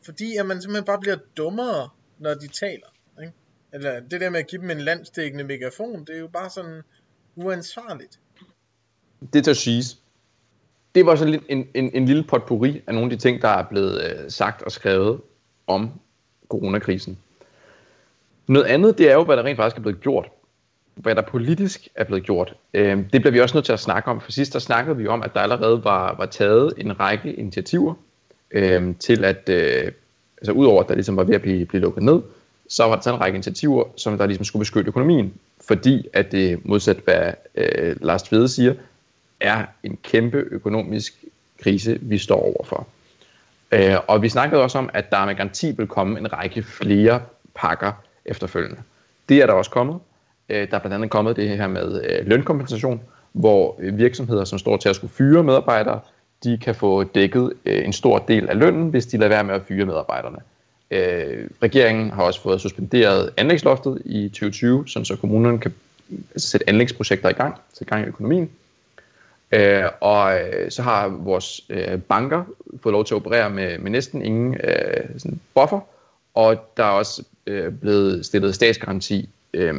[0.06, 2.88] fordi at man simpelthen bare bliver dummere, når de taler.
[3.22, 3.34] Ikke?
[3.74, 6.82] Eller det der med at give dem en landstækkende megafon, det er jo bare sådan
[7.36, 8.20] uansvarligt.
[9.34, 10.01] Det tager siges
[10.96, 13.48] det var så lidt en, en, en lille potpourri af nogle af de ting, der
[13.48, 15.20] er blevet øh, sagt og skrevet
[15.68, 15.90] om
[16.50, 17.18] coronakrisen.
[18.48, 20.30] Noget andet, det er jo, hvad der rent faktisk er blevet gjort.
[20.96, 22.56] Hvad der politisk er blevet gjort.
[22.74, 24.22] Øh, det bliver vi også nødt til at snakke om.
[24.22, 27.94] For sidst der snakkede vi om, at der allerede var, var taget en række initiativer
[28.52, 29.92] øh, til at, øh,
[30.38, 32.22] altså udover at der ligesom var ved at blive, blive lukket ned,
[32.70, 35.34] så var der taget en række initiativer, som der ligesom skulle beskytte økonomien.
[35.68, 38.74] Fordi at det modsat hvad øh, Lars Tvede siger,
[39.42, 41.14] er en kæmpe økonomisk
[41.64, 42.88] krise, vi står overfor.
[43.72, 47.22] Øh, og vi snakkede også om, at der med garanti vil komme en række flere
[47.56, 47.92] pakker
[48.26, 48.78] efterfølgende.
[49.30, 50.00] Det er der også kommet.
[50.50, 54.60] Øh, der er blandt andet kommet det her med øh, lønkompensation, hvor øh, virksomheder, som
[54.60, 56.00] står til at skulle fyre medarbejdere,
[56.44, 59.56] de kan få dækket øh, en stor del af lønnen, hvis de lader være med
[59.56, 60.38] at fyre medarbejderne.
[60.92, 65.74] Øh, regeringen har også fået suspenderet anlægsloftet i 2020, så kommunerne kan
[66.38, 68.50] sætte anlægsprojekter i gang, sætte gang i økonomien.
[69.52, 72.44] Øh, og øh, så har vores øh, banker
[72.84, 75.80] fået lov til at operere med, med næsten ingen øh, sådan buffer,
[76.34, 79.76] og der er også øh, blevet stillet statsgaranti øh,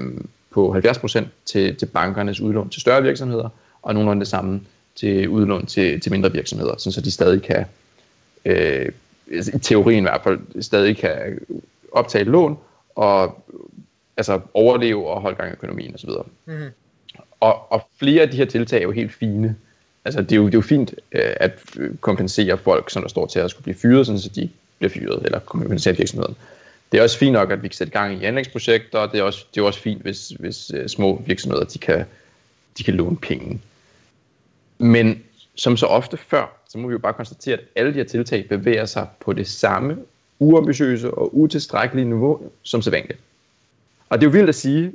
[0.51, 3.49] på 70% til, til bankernes udlån til større virksomheder,
[3.83, 4.61] og nogenlunde det samme
[4.95, 7.65] til udlån til, til mindre virksomheder, så de stadig kan,
[8.45, 8.93] øh,
[9.33, 11.39] altså i teorien i hvert fald, stadig kan
[11.93, 12.59] optage lån
[12.95, 13.45] og
[14.17, 16.11] altså overleve og holde gang i økonomien osv.
[16.45, 16.69] Mm-hmm.
[17.43, 19.57] Og, og flere af de her tiltag er jo helt fine.
[20.05, 23.09] Altså, det er jo, det er jo fint øh, at øh, kompensere folk, som der
[23.09, 26.37] står til at skulle blive fyret, sådan, så de bliver fyret, eller kompensere virksomheden.
[26.93, 29.23] Det er også fint nok, at vi kan sætte gang i anlægsprojekter, og det er
[29.23, 32.05] også, det er også fint, hvis, hvis uh, små virksomheder de kan,
[32.79, 33.61] de kan låne penge.
[34.79, 35.23] Men
[35.55, 38.49] som så ofte før, så må vi jo bare konstatere, at alle de her tiltag
[38.49, 39.99] bevæger sig på det samme
[40.39, 43.19] uambitiøse og utilstrækkelige niveau som sædvanligt.
[44.09, 44.93] Og det er jo vildt at sige,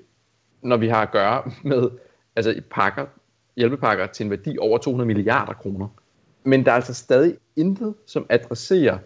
[0.61, 1.89] når vi har at gøre med
[2.37, 3.05] altså pakker,
[3.55, 5.87] hjælpepakker til en værdi over 200 milliarder kroner.
[6.43, 8.97] Men der er altså stadig intet, som adresserer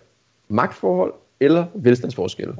[0.47, 2.55] magtforhold eller velstandsforskelle.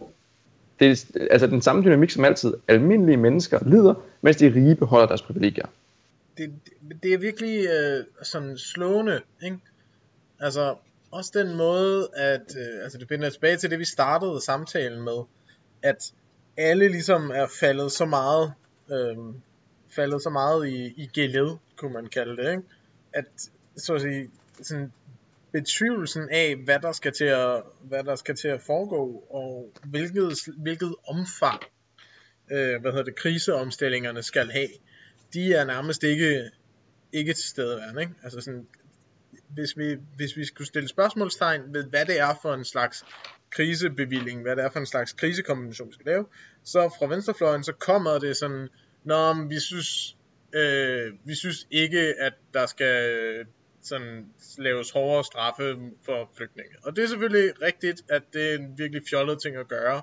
[0.80, 2.54] Det er altså den samme dynamik som altid.
[2.68, 5.66] Almindelige mennesker lider, mens de rige beholder deres privilegier.
[6.38, 6.54] Det,
[7.04, 9.58] det er virkelig øh, sådan slående, ikke?
[10.40, 10.76] Altså,
[11.12, 15.24] også den måde, at øh, altså det binder tilbage til det, vi startede samtalen med,
[15.82, 16.14] at
[16.58, 18.54] alle ligesom er faldet så meget,
[18.92, 19.18] øh,
[19.96, 22.64] faldet så meget i, i geled, kunne man kalde det, ikke?
[23.14, 23.26] At,
[23.78, 24.30] så at sige,
[24.62, 24.92] sådan
[25.52, 30.40] betvivlelsen af, hvad der skal til at, hvad der skal til at foregå, og hvilket,
[30.58, 31.62] hvilket omfang,
[32.52, 34.70] øh, hvad hedder det, kriseomstillingerne skal have,
[35.34, 36.50] de er nærmest ikke,
[37.14, 38.14] ikke til stede, ikke?
[38.24, 38.68] Altså sådan,
[39.50, 43.06] hvis vi, hvis vi skulle stille spørgsmålstegn ved, hvad det er for en slags
[43.50, 46.26] krisebevilling, hvad det er for en slags krisekombination, vi skal lave,
[46.64, 48.70] så fra venstrefløjen, så kommer det sådan,
[49.04, 50.18] når vi synes,
[50.54, 53.46] øh, vi synes ikke, at der skal øh,
[53.82, 54.26] sådan
[54.58, 56.76] laves hårdere straffe for flygtninge.
[56.84, 60.02] Og det er selvfølgelig rigtigt, at det er en virkelig fjollet ting at gøre.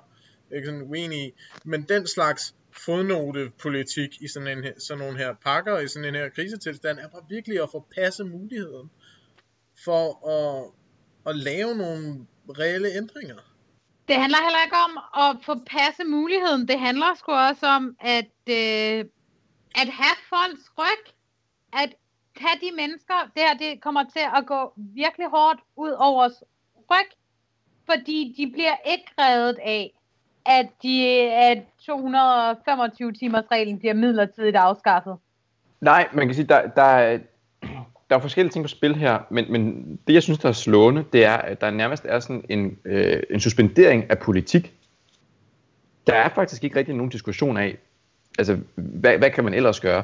[0.49, 1.33] Det er ikke sådan uenig
[1.65, 6.29] Men den slags fodnotepolitik i sådan, en, sådan nogle her pakker, i sådan en her
[6.29, 8.91] krisetilstand, er bare virkelig at forpasse muligheden
[9.83, 10.71] for at,
[11.29, 13.48] at lave nogle reelle ændringer.
[14.09, 14.93] Det handler heller ikke om
[15.23, 16.67] at forpasse muligheden.
[16.67, 18.99] Det handler sgu også om at, øh,
[19.81, 21.03] at have folks ryg.
[21.73, 21.89] At
[22.37, 26.43] have de mennesker, det her det kommer til at gå virkelig hårdt ud over os
[26.91, 27.09] ryg.
[27.85, 29.93] Fordi de bliver ikke reddet af,
[30.45, 35.17] at, de, at 225 timers reglen bliver midlertidigt afskaffet.
[35.81, 37.19] Nej, man kan sige, der, der,
[38.09, 41.05] der er forskellige ting på spil her, men, men det, jeg synes, der er slående,
[41.13, 44.73] det er, at der nærmest er sådan en, øh, en suspendering af politik.
[46.07, 47.77] Der er faktisk ikke rigtig nogen diskussion af,
[48.37, 50.03] altså, hvad, hvad kan man ellers gøre?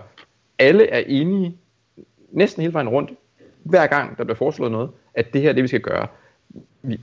[0.60, 1.56] Alle er enige,
[2.32, 3.12] næsten hele vejen rundt,
[3.64, 6.08] hver gang der bliver foreslået noget, at det her er det, vi skal gøre.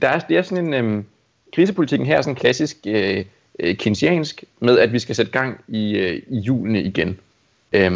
[0.01, 1.03] Der er, det er sådan en, øh,
[1.55, 3.25] krisepolitikken her er sådan klassisk øh,
[3.59, 7.19] øh, keynesiansk, med at vi skal sætte gang i, øh, i julene igen.
[7.73, 7.91] Øh,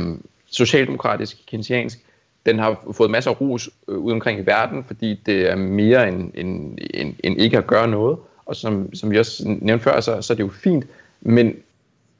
[0.45, 1.99] socialdemokratisk, keynesiansk,
[2.47, 6.07] den har fået masser af ros øh, ud omkring i verden, fordi det er mere
[6.07, 8.17] end, end, end, end ikke at gøre noget.
[8.45, 10.85] Og som, som vi også nævnte før, så, så er det jo fint.
[11.21, 11.55] Men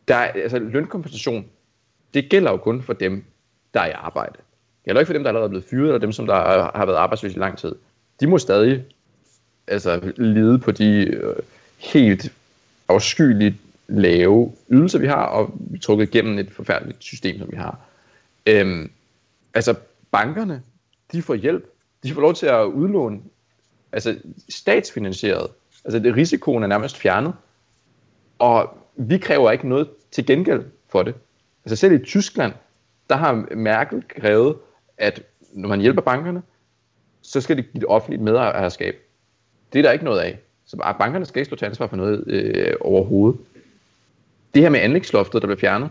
[0.08, 1.46] der er, altså, lønkompensation,
[2.14, 3.24] det gælder jo kun for dem,
[3.74, 4.34] der er i arbejde.
[4.34, 6.36] Det gælder ikke for dem, der allerede er blevet fyret, eller dem, som der
[6.76, 7.76] har været arbejdsløse i lang tid.
[8.20, 8.84] De må stadig
[9.68, 11.36] altså, lide på de øh,
[11.78, 12.34] helt
[12.88, 13.56] afskyeligt
[13.88, 17.80] lave ydelser, vi har, og vi trukket igennem et forfærdeligt system, som vi har.
[18.46, 18.92] Øhm,
[19.54, 19.76] altså,
[20.12, 20.64] bankerne,
[21.12, 21.66] de får hjælp.
[22.04, 23.20] De får lov til at udlåne,
[23.92, 24.18] altså
[24.50, 25.48] statsfinansieret.
[25.86, 27.34] Altså det, risikoen er nærmest fjernet.
[28.40, 31.16] Og vi kræver ikke noget til gengæld for det.
[31.66, 32.54] Altså selv i Tyskland,
[33.10, 34.56] der har Merkel krævet,
[34.98, 36.42] at når man hjælper bankerne,
[37.22, 38.96] så skal det give det offentligt medejerskab.
[39.74, 40.40] Det er der ikke noget af.
[40.66, 43.40] Så bankerne skal ikke stå til ansvar for noget øh, overhovedet.
[44.54, 45.90] Det her med anlægsloftet, der bliver fjernet,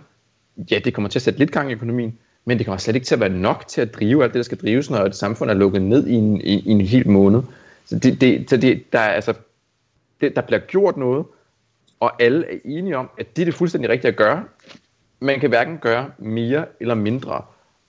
[0.71, 3.05] ja, det kommer til at sætte lidt gang i økonomien, men det kommer slet ikke
[3.05, 5.51] til at være nok til at drive alt det, der skal drives, når et samfund
[5.51, 7.42] er lukket ned i en, i, i en hel måned.
[7.84, 9.34] Så, det, det, så det, der, er, altså,
[10.20, 11.26] det, der bliver gjort noget,
[12.01, 14.44] og alle er enige om, at det er det fuldstændig rigtige at gøre.
[15.20, 17.42] Man kan hverken gøre mere eller mindre.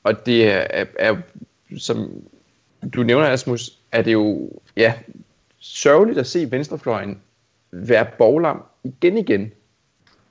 [0.04, 1.16] Og det er, er, er
[1.78, 2.24] som
[2.94, 4.94] du nævner, Asmus, er det jo ja,
[5.60, 7.22] sørgeligt at se venstrefløjen
[7.72, 9.52] være boglam igen igen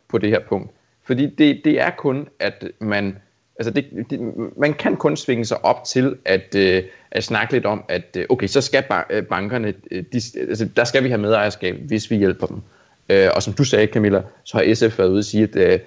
[0.09, 0.71] på det her punkt.
[1.03, 3.17] Fordi det, det er kun, at man
[3.59, 4.21] Altså det, det,
[4.57, 8.27] man kan kun svinge sig op til at, øh, at snakke lidt om, at øh,
[8.29, 12.17] okay, så skal øh, bankerne, øh, de, altså, der skal vi have medejerskab, hvis vi
[12.17, 12.61] hjælper dem.
[13.09, 15.79] Øh, og som du sagde, Camilla, så har SF været ude og sige, at øh,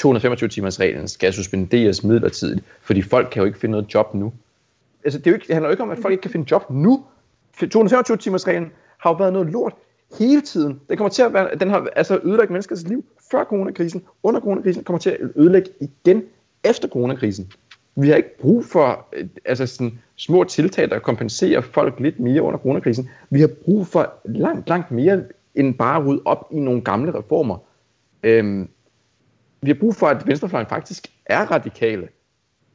[0.00, 4.32] 225-timers reglen skal suspenderes midlertidigt, fordi folk kan jo ikke finde noget job nu.
[5.04, 6.46] Altså det, er jo ikke, det handler jo ikke om, at folk ikke kan finde
[6.50, 7.04] job nu.
[7.62, 9.72] 225-timers reglen har jo været noget lort
[10.18, 10.80] hele tiden.
[10.88, 14.84] Den kommer til at være, den har altså ødelagt menneskers liv før coronakrisen, under coronakrisen,
[14.84, 16.22] kommer til at ødelægge igen
[16.64, 17.52] efter coronakrisen.
[17.96, 22.42] Vi har ikke brug for øh, altså sådan, små tiltag, der kompenserer folk lidt mere
[22.42, 23.10] under coronakrisen.
[23.30, 27.18] Vi har brug for langt, langt mere end bare at rydde op i nogle gamle
[27.18, 27.58] reformer.
[28.22, 28.68] Øhm,
[29.62, 32.08] vi har brug for, at venstrefløjen faktisk er radikale.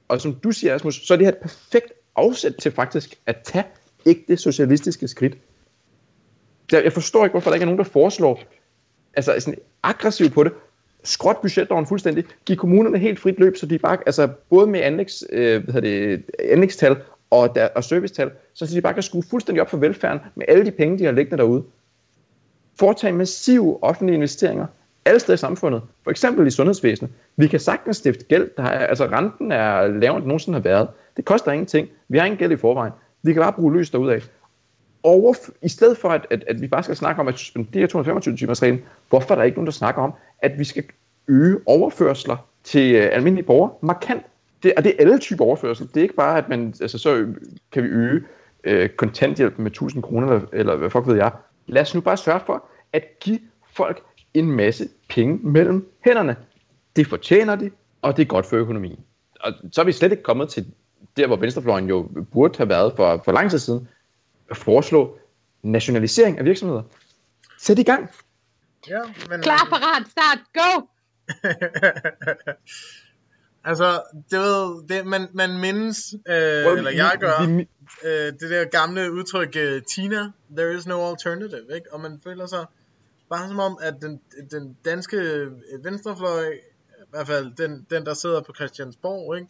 [0.07, 3.37] Og som du siger, Asmus, så er det her et perfekt afsæt til faktisk at
[3.43, 3.65] tage
[4.05, 5.37] ægte socialistiske skridt.
[6.71, 8.43] Jeg, jeg forstår ikke, hvorfor der ikke er nogen, der foreslår,
[9.13, 10.53] altså sådan aggressivt på det,
[11.03, 15.23] skråt budgetloven fuldstændig, give kommunerne helt frit løb, så de bare, altså både med anlægs,
[15.31, 16.97] øh, hvad det, anlægstal
[17.29, 20.65] og, der, og servicetal, så de bare kan skrue fuldstændig op for velfærden med alle
[20.65, 21.63] de penge, de har liggende derude.
[22.79, 24.65] Foretage massive offentlige investeringer
[25.05, 27.11] alle steder i samfundet, for eksempel i sundhedsvæsenet.
[27.37, 30.87] Vi kan sagtens stifte gæld, der er, altså renten er lavere end nogensinde har været.
[31.17, 31.87] Det koster ingenting.
[32.09, 32.93] Vi har ingen gæld i forvejen.
[33.23, 34.21] Vi kan bare bruge løs derudad.
[35.03, 38.37] over, i stedet for, at, at, at vi bare skal snakke om at suspendere 225
[38.37, 40.83] timers reglen, hvorfor er der ikke nogen, der snakker om, at vi skal
[41.27, 44.23] øge overførsler til øh, almindelige borgere markant?
[44.63, 45.87] Det, og det er alle typer overførsel.
[45.87, 47.33] Det er ikke bare, at man, altså, så
[47.71, 48.23] kan vi øge
[48.63, 51.31] øh, kontanthjælpen med 1000 kroner, eller, eller hvad fuck ved jeg.
[51.67, 53.39] Lad os nu bare sørge for at give
[53.73, 56.35] folk en masse penge mellem hænderne.
[56.95, 57.71] Det fortjener de,
[58.01, 58.99] og det er godt for økonomien.
[59.39, 60.65] Og så er vi slet ikke kommet til
[61.17, 63.87] der, hvor venstrefløjen jo burde have været for, for lang tid siden,
[64.49, 65.17] at foreslå
[65.63, 66.81] nationalisering af virksomheder.
[67.59, 68.09] Sæt i gang.
[68.87, 69.41] Ja, men...
[69.41, 70.87] Klar, parat, start, go!
[73.69, 74.01] altså,
[74.31, 77.67] det ved, det, man, man mindes, øh, well, eller jeg gør, vi,
[78.03, 81.93] øh, det der gamle udtryk, uh, Tina, there is no alternative, ikke?
[81.93, 82.65] Og man føler sig
[83.29, 84.21] bare som om, at den,
[84.51, 85.47] den danske
[85.83, 86.53] venstrefløj,
[86.99, 89.49] i hvert fald den, den der sidder på Christiansborg, ikke?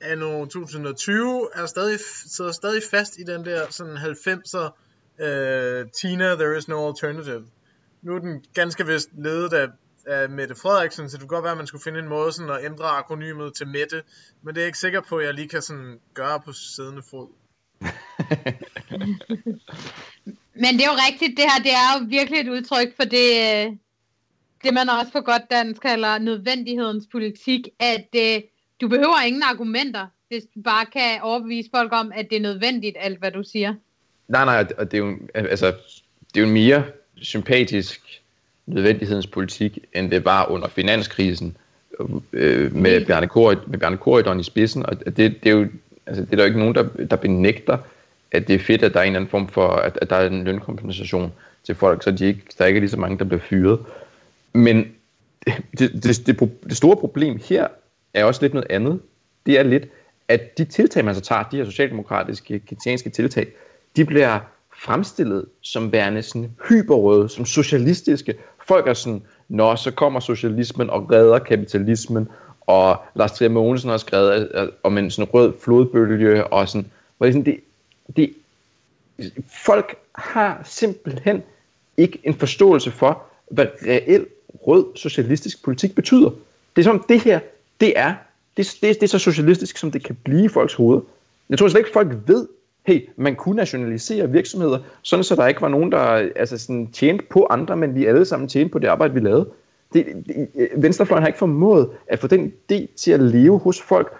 [0.00, 4.70] anno 2020 er stadig, sidder stadig fast i den der sådan 90'er
[5.18, 7.46] uh, Tina, there is no alternative.
[8.04, 9.68] Nu er den ganske vist ledet af,
[10.06, 12.50] af Mette Frederiksen, så det kunne godt være, at man skulle finde en måde sådan
[12.50, 14.02] at ændre akronymet til Mette,
[14.42, 17.02] men det er jeg ikke sikker på, at jeg lige kan sådan gøre på siddende
[17.10, 17.28] fod.
[20.62, 23.28] men det er jo rigtigt, det her det er jo virkelig et udtryk for det,
[23.44, 23.72] øh,
[24.64, 28.42] det man også på godt dansk kalder nødvendighedens politik, at øh,
[28.80, 32.96] du behøver ingen argumenter, hvis du bare kan overbevise folk om, at det er nødvendigt,
[33.00, 33.74] alt hvad du siger.
[34.28, 35.66] Nej, nej, og det er jo, altså,
[36.34, 36.84] det er jo en mere
[37.16, 38.22] sympatisk
[38.66, 41.56] nødvendighedens politik, end det var under finanskrisen
[42.32, 45.68] øh, med, Bjarne Korydon, med Bjarne Korydon i spidsen, og det, det er jo
[46.06, 47.78] altså, det er der jo ikke nogen, der, der benægter,
[48.32, 50.16] at det er fedt, at der er en eller anden form for, at, at der
[50.16, 51.32] er en lønkompensation
[51.64, 53.78] til folk, så de ikke, der ikke er lige så mange, der bliver fyret.
[54.52, 54.92] Men
[55.46, 57.68] det, det, det, det, det store problem her
[58.14, 59.00] er også lidt noget andet.
[59.46, 59.88] Det er lidt,
[60.28, 63.46] at de tiltag, man så tager, de her socialdemokratiske, ketianske tiltag,
[63.96, 64.40] de bliver
[64.78, 68.34] fremstillet som værende sådan hyperrøde, som socialistiske.
[68.66, 72.28] Folk er sådan, når så kommer socialismen og redder kapitalismen,
[72.60, 77.34] og Lars Trier Mogensen har skrevet om en sådan rød flodbølge, og sådan, hvor det,
[77.34, 77.60] sådan, det,
[78.16, 78.34] det,
[79.64, 81.42] folk har simpelthen
[81.96, 84.26] ikke en forståelse for, hvad reel
[84.66, 86.30] rød socialistisk politik betyder.
[86.76, 87.40] Det er som det her,
[87.80, 88.14] det er,
[88.56, 91.02] det, det, det er så socialistisk, som det kan blive i folks hoveder.
[91.50, 92.46] Jeg tror slet ikke, folk ved,
[92.86, 96.00] hey, man kunne nationalisere virksomheder, sådan så der ikke var nogen, der
[96.36, 99.50] altså sådan, tjente på andre, men vi alle sammen tjente på det arbejde, vi lavede.
[99.92, 104.18] Det, det, venstrefløjen har ikke formået at få den idé til at leve hos folk,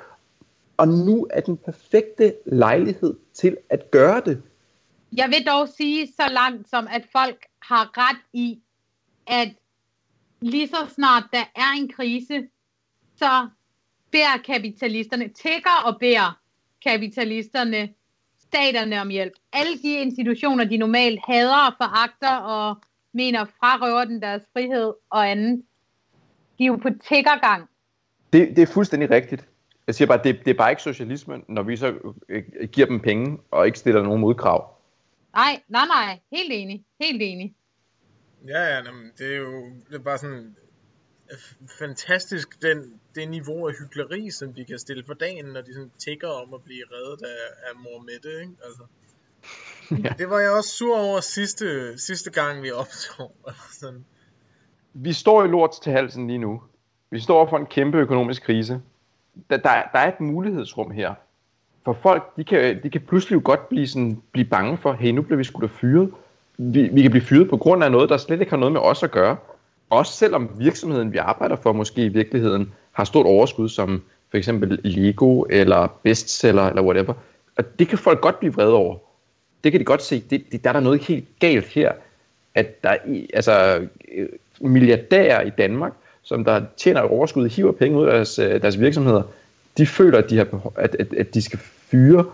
[0.76, 4.42] og nu er den perfekte lejlighed til at gøre det.
[5.16, 8.58] Jeg vil dog sige så langt som, at folk har ret i,
[9.26, 9.48] at
[10.40, 12.42] lige så snart der er en krise,
[13.16, 13.48] så
[14.10, 16.38] beder kapitalisterne, tækker og beder
[16.84, 17.88] kapitalisterne
[18.54, 19.32] staterne om hjælp.
[19.52, 22.76] Alle de institutioner, de normalt hader og foragter og
[23.12, 25.62] mener frarøver den deres frihed og andet,
[26.58, 27.68] de er jo på tækkergang.
[28.32, 29.48] Det, det er fuldstændig rigtigt.
[29.86, 31.94] Jeg siger bare, det, det er bare ikke socialisme, når vi så
[32.28, 32.42] øh,
[32.72, 34.78] giver dem penge og ikke stiller nogen modkrav.
[35.34, 36.18] Nej, nej, nej.
[36.32, 36.84] Helt enig.
[37.00, 37.54] Helt enig.
[38.46, 40.56] Ja, ja, jamen, det er jo det er bare sådan
[41.78, 45.90] fantastisk, den, det niveau af hyggeleri, som de kan stille for dagen, når de sådan
[45.98, 48.52] tigger om at blive reddet af, af mor Mette, ikke?
[48.64, 48.82] Altså.
[50.04, 50.08] Ja.
[50.18, 53.32] Det var jeg også sur over sidste, sidste gang, vi optog.
[53.80, 54.04] sådan.
[54.94, 56.62] Vi står i lort til halsen lige nu.
[57.10, 58.80] Vi står for en kæmpe økonomisk krise.
[59.50, 61.14] Der, der, der er et mulighedsrum her.
[61.84, 65.10] For folk, de kan, de kan pludselig jo godt blive, sådan, blive bange for, hey,
[65.10, 66.10] nu bliver vi sgu da fyret.
[66.58, 68.80] Vi, vi kan blive fyret på grund af noget, der slet ikke har noget med
[68.80, 69.36] os at gøre.
[69.90, 74.80] Også selvom virksomheden, vi arbejder for, måske i virkeligheden har stort overskud, som for eksempel
[74.84, 77.14] Lego eller bestseller eller whatever.
[77.56, 78.96] Og det kan folk godt blive vrede over.
[79.64, 80.20] Det kan de godt se.
[80.30, 81.92] Det, det, der er der noget helt galt her.
[82.54, 82.98] At der er
[83.34, 84.28] altså, øh,
[84.60, 89.22] milliardærer i Danmark, som der tjener overskud, hiver penge ud af deres, øh, deres virksomheder,
[89.78, 92.24] de føler, at de, har at, at, at de skal fyre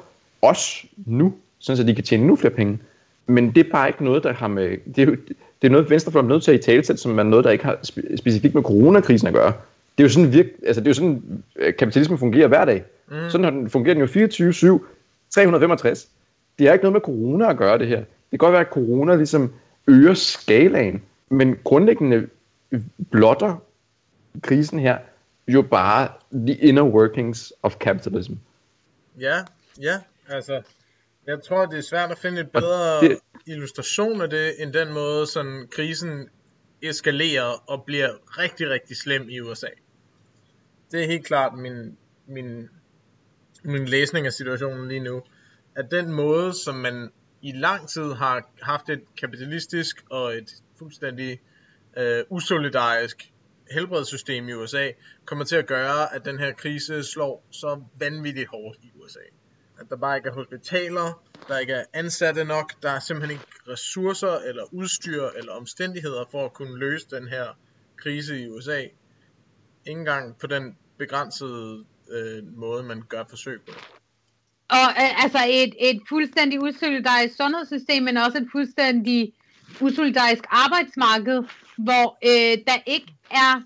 [0.43, 2.79] os nu, sådan så de kan tjene nu flere penge.
[3.27, 4.77] Men det er bare ikke noget, der har med...
[4.95, 5.17] Det er, jo,
[5.63, 7.65] det er noget, Venstrefløjen er nødt til at i talesætte, som er noget, der ikke
[7.65, 9.53] har spe- specifikt med coronakrisen at gøre.
[9.99, 12.85] Det er jo sådan, virk, altså det er jo sådan øh, kapitalismen fungerer hver dag.
[13.09, 13.31] Mm.
[13.31, 14.85] Sådan har den, fungerer den jo 24-7,
[15.31, 16.09] 365.
[16.59, 17.97] Det har ikke noget med corona at gøre, det her.
[17.97, 19.53] Det kan godt være, at corona ligesom
[19.87, 22.27] øger skalaen, men grundlæggende
[23.11, 23.63] blotter
[24.43, 24.99] krisen her
[25.49, 28.33] jo bare the inner workings of capitalism.
[29.21, 29.37] Ja,
[29.81, 29.99] ja,
[30.29, 30.63] altså,
[31.27, 33.19] jeg tror, det er svært at finde et bedre det...
[33.47, 36.29] illustration af det, end den måde, sådan krisen
[36.83, 39.67] eskalerer og bliver rigtig, rigtig slem i USA.
[40.91, 41.97] Det er helt klart min,
[42.27, 42.69] min,
[43.63, 45.23] min læsning af situationen lige nu.
[45.75, 47.11] At den måde, som man
[47.43, 51.41] i lang tid har haft et kapitalistisk og et fuldstændig
[51.97, 53.33] øh, usolidarisk
[53.71, 54.91] helbredssystem i USA,
[55.25, 59.21] kommer til at gøre, at den her krise slår så vanvittigt hårdt i USA.
[59.81, 63.73] At der bare ikke er hospitaler, der ikke er ansatte nok, der er simpelthen ikke
[63.73, 67.47] ressourcer eller udstyr eller omstændigheder for at kunne løse den her
[67.97, 68.81] krise i USA.
[69.87, 73.73] Ingen engang på den begrænsede øh, måde, man gør forsøg på.
[74.69, 79.33] Og øh, altså et, et fuldstændig usolidarisk sundhedssystem, men også et fuldstændig
[79.81, 81.43] usolidarisk arbejdsmarked,
[81.79, 83.63] hvor øh, der ikke er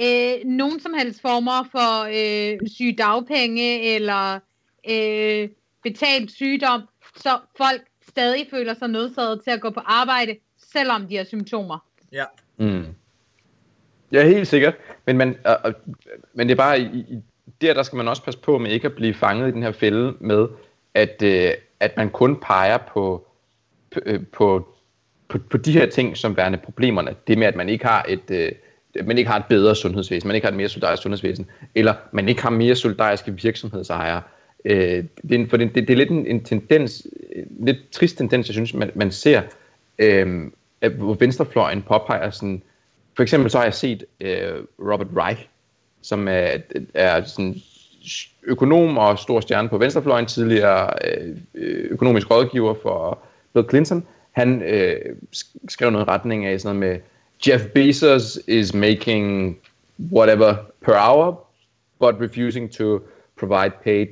[0.00, 4.40] øh, nogen som helst former for øh, sygedagpenge eller
[4.90, 5.48] øh,
[5.82, 6.82] betalt sygdom,
[7.16, 10.36] så folk stadig føler sig nødsaget til at gå på arbejde,
[10.72, 11.78] selvom de har symptomer.
[12.12, 12.24] Ja.
[12.56, 12.86] Mm.
[14.12, 14.74] Ja, helt sikkert.
[15.06, 15.72] Men, man, øh, øh,
[16.34, 17.22] men det er bare, i, i,
[17.60, 19.72] der, der skal man også passe på med ikke at blive fanget i den her
[19.72, 20.48] fælde med,
[20.94, 23.26] at, øh, at man kun peger på,
[24.06, 24.68] øh, på,
[25.28, 27.14] på, på de her ting som værende problemerne.
[27.26, 28.30] Det med, at man ikke har et...
[28.30, 28.52] Øh,
[29.04, 32.28] man ikke har et bedre sundhedsvæsen, man ikke har et mere solidarisk sundhedsvæsen, eller man
[32.28, 34.22] ikke har mere solidariske virksomhedsejere.
[34.66, 38.18] Øh, det, er, for det, det, det er lidt en, en tendens, en lidt trist
[38.18, 39.42] tendens, jeg synes, man, man ser,
[39.98, 40.50] øh,
[40.80, 42.62] at, hvor venstrefløjen påpeger sådan,
[43.16, 45.48] for eksempel så har jeg set øh, Robert Reich,
[46.02, 46.58] som er,
[46.94, 47.54] er sådan
[48.42, 50.90] økonom og stor stjerne på venstrefløjen, tidligere
[51.54, 53.18] øh, økonomisk rådgiver for
[53.54, 54.06] Bill Clinton.
[54.32, 54.96] Han øh,
[55.68, 57.00] skrev noget i retning af sådan noget med,
[57.48, 59.58] Jeff Bezos is making
[60.12, 60.54] whatever
[60.84, 61.46] per hour,
[61.98, 63.00] but refusing to
[63.36, 64.06] provide paid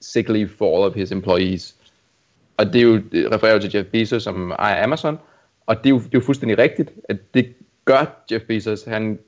[0.00, 1.76] sick leave for all of his employees.
[2.56, 5.18] Og det er jo, det refererer til Jeff Bezos, som ejer Amazon,
[5.66, 8.84] og det er, jo, det er jo fuldstændig rigtigt, at det gør Jeff Bezos.
[8.84, 9.18] Han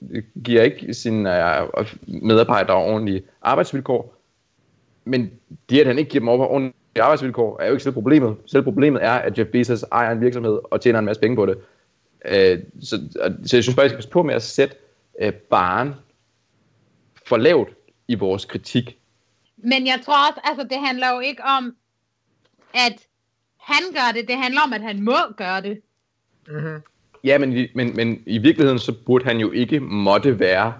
[0.45, 4.15] giver ikke sine øh, medarbejdere ordentlige arbejdsvilkår,
[5.05, 5.31] men
[5.71, 8.37] det, at han ikke giver dem ordentlige arbejdsvilkår, er jo ikke selv problemet.
[8.47, 11.47] Selv problemet er, at Jeff Bezos ejer en virksomhed og tjener en masse penge på
[11.47, 11.59] det.
[12.25, 13.01] Øh, så,
[13.45, 14.77] så jeg synes bare, at jeg skal passe på med at sætte
[15.21, 15.95] øh, baren
[17.27, 17.69] for lavt
[18.09, 18.99] i vores kritik
[19.65, 21.77] men jeg tror også, altså det handler jo ikke om,
[22.75, 23.07] at
[23.61, 24.29] han gør det.
[24.29, 25.81] Det handler om, at han må gøre det.
[26.49, 26.83] Mm-hmm.
[27.25, 30.73] Ja, men, men, men i virkeligheden, så burde han jo ikke måtte være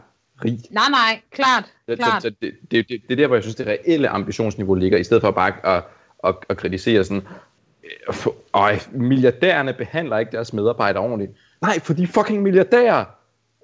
[0.45, 0.59] rig.
[0.71, 1.65] Nej, nej, klart.
[1.89, 2.23] Så, klart.
[2.23, 4.99] Så, så det, det, det, det er der, hvor jeg synes, det reelle ambitionsniveau ligger,
[4.99, 5.85] i stedet for bare at,
[6.25, 7.23] at, at kritisere sådan,
[8.53, 11.33] øj, milliardærerne behandler ikke deres medarbejdere ordentligt.
[11.63, 13.05] Nej, for de fucking milliardærer.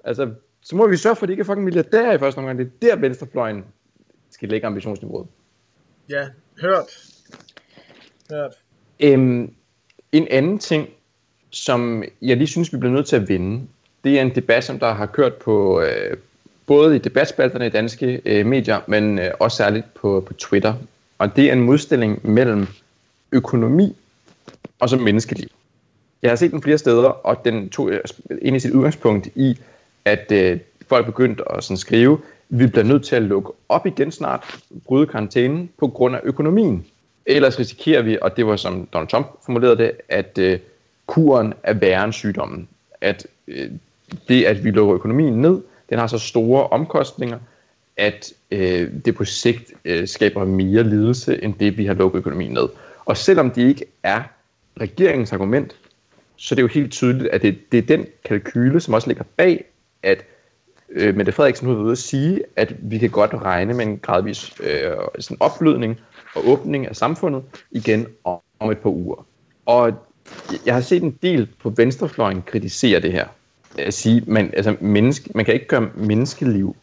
[0.03, 2.57] Altså, så må vi sørge for, at de ikke er fucking milliardærer i første omgang.
[2.57, 3.65] Det er der, venstrefløjen
[4.35, 5.27] skal lægge ambitionsniveauet.
[6.09, 6.27] Ja,
[6.61, 6.85] hørt.
[8.31, 8.53] Hørt.
[8.99, 9.53] Øhm,
[10.11, 10.89] en anden ting,
[11.49, 13.67] som jeg lige synes, vi bliver nødt til at vinde,
[14.03, 16.17] det er en debat, som der har kørt på øh,
[16.65, 20.73] både i debatspalterne i danske øh, medier, men øh, også særligt på, på Twitter.
[21.17, 22.67] Og det er en modstilling mellem
[23.31, 23.95] økonomi
[24.79, 25.47] og så menneskeliv.
[26.21, 27.91] Jeg har set den flere steder, og den tog
[28.41, 29.59] ind i sit udgangspunkt i,
[30.05, 32.19] at øh, folk begyndte at sådan skrive,
[32.49, 36.85] vi bliver nødt til at lukke op igen snart, bryde karantænen på grund af økonomien.
[37.25, 40.59] Ellers risikerer vi, og det var som Donald Trump formulerede det, at øh,
[41.05, 42.67] kuren er værre end sygdommen.
[43.01, 43.69] At øh,
[44.27, 47.39] det, at vi lukker økonomien ned, den har så store omkostninger,
[47.97, 52.51] at øh, det på sigt øh, skaber mere lidelse, end det, vi har lukket økonomien
[52.51, 52.69] ned.
[53.05, 54.23] Og selvom det ikke er
[54.81, 55.75] regeringens argument,
[56.35, 59.23] så det er jo helt tydeligt, at det, det er den kalkyle, som også ligger
[59.37, 59.65] bag,
[60.03, 60.25] at
[60.89, 63.97] øh, Mette Frederiksen har været ude at sige, at vi kan godt regne med en
[63.97, 65.99] gradvis øh, sådan opblødning
[66.35, 69.25] og åbning af samfundet igen om, om et par uger.
[69.65, 69.93] Og
[70.65, 73.27] jeg har set en del på venstrefløjen kritisere det her.
[73.77, 76.75] At sige, man, altså menneske, man kan ikke gøre menneskeliv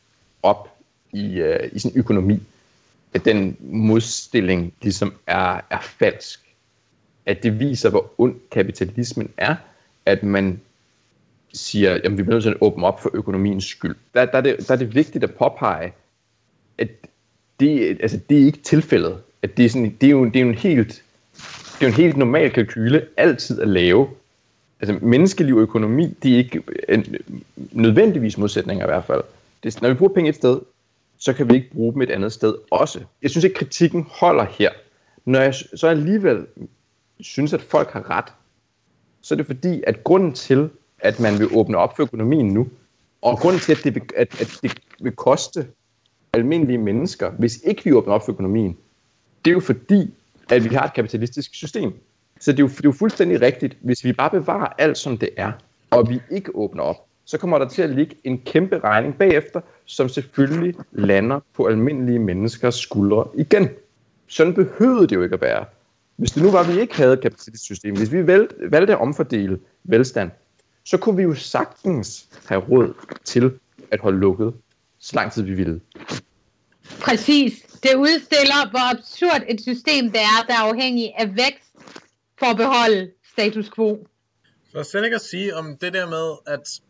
[0.42, 0.76] op
[1.12, 2.42] i, øh, i sin økonomi.
[3.14, 6.40] At den modstilling ligesom er, er falsk.
[7.26, 9.54] At det viser, hvor ond kapitalismen er,
[10.06, 10.60] at man
[11.54, 13.96] siger, at vi bliver nødt til at åbne op for økonomiens skyld.
[14.14, 15.92] Der, der, er, det, der er det vigtigt at påpege,
[16.78, 16.88] at
[17.60, 19.18] det, altså, det er ikke tilfældet.
[19.42, 21.02] At det, er sådan, det, er jo, det er jo en helt
[21.82, 24.08] det er jo en helt normal kalkyle altid at lave.
[24.80, 27.16] Altså menneskeliv og økonomi, det er ikke en,
[27.72, 29.22] nødvendigvis modsætninger i hvert fald.
[29.62, 30.60] Det, når vi bruger penge et sted,
[31.18, 33.00] så kan vi ikke bruge dem et andet sted også.
[33.22, 34.70] Jeg synes ikke, kritikken holder her.
[35.24, 36.46] Når jeg så alligevel
[37.20, 38.32] synes, at folk har ret,
[39.20, 40.70] så er det fordi, at grunden til,
[41.02, 42.68] at man vil åbne op for økonomien nu,
[43.22, 45.66] og grunden til, at det vil, at, at det vil koste
[46.32, 48.76] almindelige mennesker, hvis ikke vi åbner op for økonomien,
[49.44, 50.14] det er jo fordi,
[50.50, 51.92] at vi har et kapitalistisk system.
[52.40, 55.18] Så det er, jo, det er jo fuldstændig rigtigt, hvis vi bare bevarer alt, som
[55.18, 55.52] det er,
[55.90, 59.60] og vi ikke åbner op, så kommer der til at ligge en kæmpe regning bagefter,
[59.84, 63.68] som selvfølgelig lander på almindelige menneskers skuldre igen.
[64.26, 65.64] Sådan behøvede det jo ikke at være.
[66.16, 69.00] Hvis det nu var, at vi ikke havde et kapitalistisk system, hvis vi valgte at
[69.00, 70.30] omfordele velstand,
[70.84, 73.58] så kunne vi jo sagtens have råd til
[73.90, 74.54] at holde lukket,
[74.98, 75.80] så lang tid vi ville.
[77.00, 77.52] Præcis.
[77.82, 81.72] Det udstiller, hvor absurd et system det er, der er afhængig af vækst
[82.38, 84.06] for at beholde status quo.
[84.72, 86.80] Så slet ikke at sige om det der med, at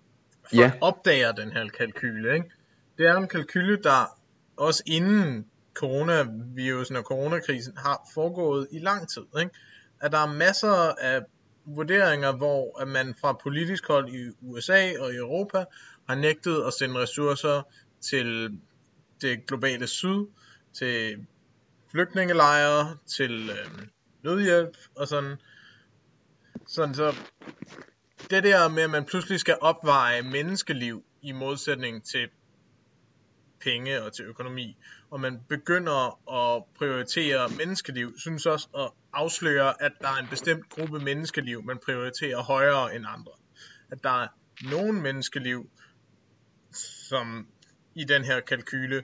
[0.43, 0.72] folk ja.
[0.80, 2.34] opdager den her kalkyle.
[2.34, 2.51] Ikke?
[2.99, 4.18] Det er en kalkyle, der
[4.57, 9.22] også inden coronavirusen og coronakrisen har foregået i lang tid.
[9.40, 9.51] Ikke?
[10.01, 11.20] At der er masser af
[11.65, 15.65] vurderinger, hvor at man fra politisk hold i USA og i Europa
[16.09, 17.63] har nægtet at sende ressourcer
[18.01, 18.59] til
[19.21, 20.27] det globale syd,
[20.73, 21.27] til
[21.91, 23.87] flygtningelejre, til øh,
[24.23, 25.37] nødhjælp og sådan.
[26.67, 27.15] Sådan så
[28.31, 32.29] det der med, at man pludselig skal opveje menneskeliv i modsætning til
[33.61, 34.77] penge og til økonomi,
[35.11, 40.69] og man begynder at prioritere menneskeliv, synes også at afslører, at der er en bestemt
[40.69, 43.33] gruppe menneskeliv, man prioriterer højere end andre.
[43.91, 44.29] At der er
[44.71, 45.71] nogle menneskeliv,
[47.09, 47.47] som
[47.95, 49.03] i den her kalkyle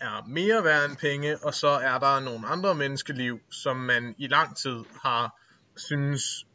[0.00, 4.26] er mere værd end penge, og så er der nogle andre menneskeliv, som man i
[4.26, 5.40] lang tid har
[5.76, 6.46] synes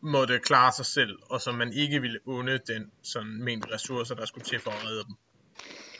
[0.00, 4.26] måtte klare sig selv, og som man ikke ville unde den sådan mængde ressourcer, der
[4.26, 5.14] skulle til for at redde dem.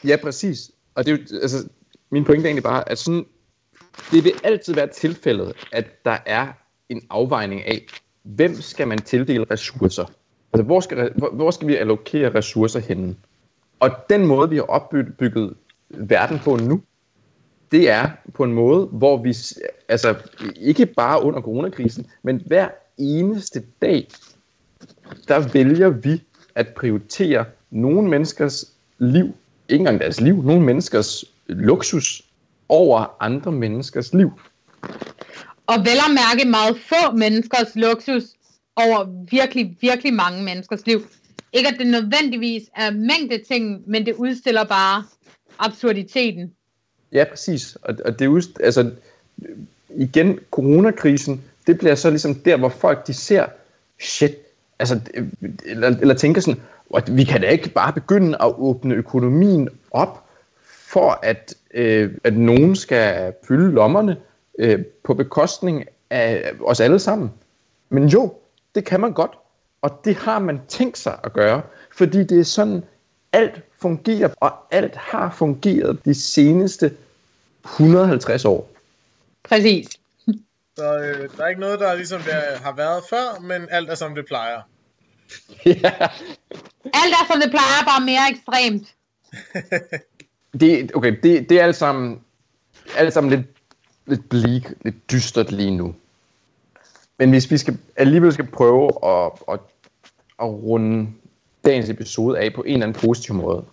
[0.03, 0.71] Ja, præcis.
[0.95, 1.69] Og det er jo, altså,
[2.09, 3.25] min pointe er egentlig bare, at sådan,
[4.11, 6.47] det vil altid være tilfældet, at der er
[6.89, 7.85] en afvejning af,
[8.23, 10.05] hvem skal man tildele ressourcer?
[10.53, 13.15] Altså, hvor skal, hvor, skal vi allokere ressourcer henne?
[13.79, 15.53] Og den måde, vi har opbygget
[15.89, 16.81] verden på nu,
[17.71, 19.35] det er på en måde, hvor vi,
[19.89, 20.15] altså
[20.55, 24.07] ikke bare under coronakrisen, men hver eneste dag,
[25.27, 26.23] der vælger vi
[26.55, 29.35] at prioritere nogle menneskers liv,
[29.69, 32.23] ikke engang deres liv, nogle menneskers luksus
[32.69, 34.31] over andre menneskers liv.
[35.67, 38.23] Og vel at mærke meget få menneskers luksus
[38.75, 41.01] over virkelig, virkelig mange menneskers liv.
[41.53, 45.03] Ikke at det nødvendigvis er mængde ting, men det udstiller bare
[45.59, 46.51] absurditeten.
[47.11, 47.75] Ja, præcis.
[47.75, 48.91] Og, og det er altså,
[49.89, 53.45] igen, coronakrisen, det bliver så ligesom der, hvor folk de ser,
[53.99, 54.35] shit,
[54.79, 54.99] altså,
[55.65, 56.61] eller, eller tænker sådan,
[56.95, 60.24] at vi kan da ikke bare begynde at åbne økonomien op,
[60.95, 64.17] for at, øh, at nogen skal fylde lommerne
[64.59, 67.31] øh, på bekostning af os alle sammen.
[67.89, 68.33] Men jo,
[68.75, 69.31] det kan man godt,
[69.81, 72.83] og det har man tænkt sig at gøre, fordi det er sådan,
[73.33, 76.93] alt fungerer, og alt har fungeret de seneste
[77.65, 78.69] 150 år.
[79.43, 79.87] Præcis.
[80.75, 82.33] Så øh, der er ikke noget, der er ligesom det
[82.63, 84.61] har været før, men alt er som det plejer.
[85.65, 86.07] ja.
[86.93, 88.87] Alt er som det plejer, bare mere ekstremt.
[90.59, 92.19] det, okay, det, det er alt sammen,
[92.97, 93.45] alt sammen lidt,
[94.05, 95.95] lidt bleak, lidt dystert lige nu.
[97.17, 99.59] Men hvis vi skal, alligevel skal prøve at, at,
[100.41, 101.07] at runde
[101.65, 103.65] dagens episode af på en eller anden positiv måde,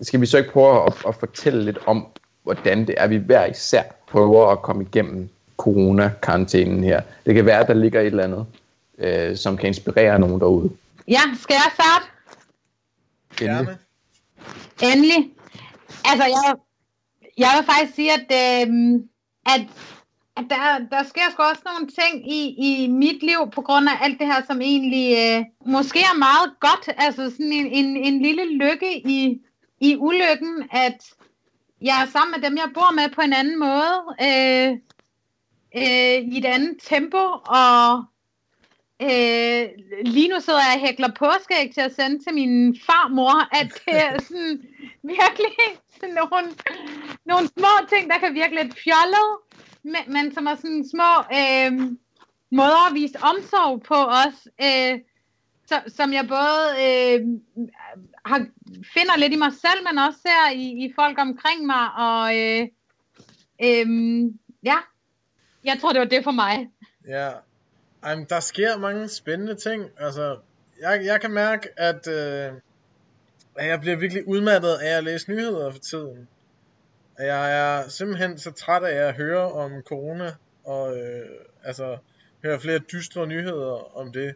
[0.00, 2.06] skal vi så ikke prøve at, at fortælle lidt om,
[2.42, 7.00] hvordan det er, vi hver især prøver at komme igennem corona-karantænen her.
[7.26, 8.46] Det kan være, at der ligger et eller andet,
[8.98, 10.70] øh, som kan inspirere nogen derude.
[11.08, 12.04] Ja, skal jeg starte?
[13.44, 13.76] Endelig.
[14.82, 15.30] Endelig.
[16.04, 16.54] Altså, jeg,
[17.38, 18.68] jeg vil faktisk sige, at, øh,
[19.46, 19.60] at,
[20.36, 23.98] at der, der sker sgu også nogle ting i, i mit liv, på grund af
[24.00, 26.88] alt det her, som egentlig øh, måske er meget godt.
[26.96, 29.40] Altså sådan en, en, en lille lykke i,
[29.80, 31.04] i ulykken, at
[31.80, 34.70] jeg er sammen med dem, jeg bor med på en anden måde, øh,
[35.76, 38.04] øh, i et andet tempo, og
[39.02, 39.68] øh,
[40.04, 43.96] lige nu sidder jeg og hækler påskeæg til at sende til min farmor, at det
[44.06, 44.62] er sådan
[45.02, 45.52] virkelig
[46.02, 46.48] nogle,
[47.24, 49.28] nogle små ting, der kan virke lidt fjollet,
[49.82, 51.72] men, men som er sådan små øh,
[52.50, 55.00] måder at vise omsorg på os, øh,
[55.66, 57.20] så, som jeg både øh,
[58.24, 58.46] har,
[58.94, 62.62] finder lidt i mig selv, men også ser i, i folk omkring mig, og øh,
[63.66, 63.86] øh,
[64.62, 64.78] ja,
[65.64, 66.68] jeg tror, det var det for mig.
[67.08, 67.30] Ja,
[68.02, 69.90] ej, der sker mange spændende ting.
[69.98, 70.38] Altså,
[70.80, 72.52] jeg, jeg kan mærke, at, øh,
[73.56, 76.28] at jeg bliver virkelig udmattet af at læse nyheder for tiden.
[77.18, 80.34] Jeg er simpelthen så træt af at høre om corona,
[80.64, 81.28] og øh,
[81.64, 81.98] altså
[82.44, 84.34] høre flere dystre nyheder om det.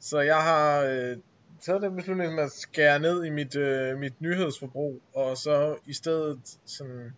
[0.00, 1.16] Så jeg har øh,
[1.60, 5.92] taget den beslutning med at skære ned i mit, øh, mit nyhedsforbrug, og så i
[5.92, 7.12] stedet sådan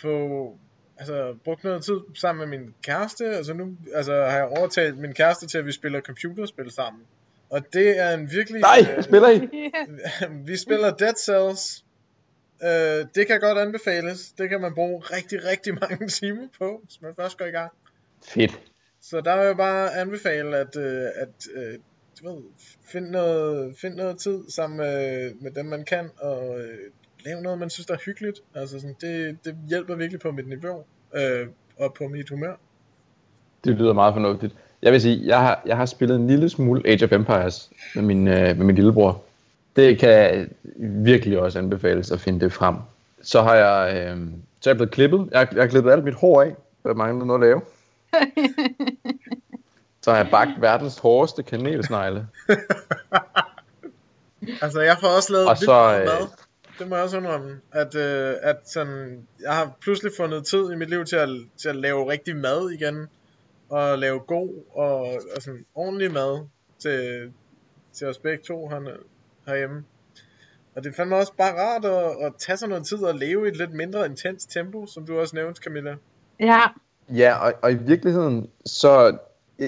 [0.00, 0.58] få
[1.02, 3.24] altså, brugt noget tid sammen med min kæreste.
[3.24, 7.02] Altså nu altså, har jeg overtalt min kæreste til, at vi spiller computerspil sammen.
[7.50, 8.60] Og det er en virkelig...
[8.60, 9.48] Nej, øh, spiller I?
[10.50, 11.84] vi spiller Dead Cells.
[12.62, 14.32] Øh, det kan godt anbefales.
[14.32, 17.72] Det kan man bruge rigtig, rigtig mange timer på, hvis man først går i gang.
[18.24, 18.60] Fedt.
[19.00, 21.78] Så der vil jeg bare anbefale, at, øh, at øh,
[22.20, 22.42] du ved,
[22.84, 26.78] find, noget, find noget tid sammen med, med dem, man kan, og øh,
[27.24, 28.40] lave noget, man synes, der er hyggeligt.
[28.54, 30.84] Altså, sådan, det, det hjælper virkelig på mit niveau
[31.14, 31.46] øh,
[31.78, 32.52] og på mit humør.
[33.64, 34.54] Det lyder meget fornuftigt.
[34.82, 38.02] Jeg vil sige, jeg har, jeg har spillet en lille smule Age of Empires med
[38.02, 39.22] min, øh, med min lillebror.
[39.76, 42.76] Det kan virkelig også anbefales at finde det frem.
[43.22, 44.16] Så har jeg, øh,
[44.60, 45.28] så er jeg blevet klippet.
[45.30, 46.54] Jeg, har- jeg har klippet alt mit hår af.
[46.82, 47.60] Der mangler noget at lave.
[50.04, 52.26] Så har jeg bagt verdens hårdeste kanelsnegle.
[54.62, 56.28] Altså, jeg får også lavet Og så, øh, mad.
[56.78, 57.60] Det må jeg også indrømme.
[57.72, 61.68] At, øh, at sådan, jeg har pludselig fundet tid i mit liv til at, til
[61.68, 63.06] at lave rigtig mad igen.
[63.68, 65.00] Og lave god og,
[65.36, 66.46] og sådan ordentlig mad
[66.78, 67.32] til,
[67.92, 68.90] til os begge to herne,
[69.46, 69.84] herhjemme.
[70.74, 73.46] Og det er fandme også bare rart at, at tage sig noget tid og leve
[73.46, 75.96] i et lidt mindre intens tempo, som du også nævnte, Camilla.
[76.40, 76.60] ja,
[77.08, 79.18] Ja, og, og i virkeligheden, så,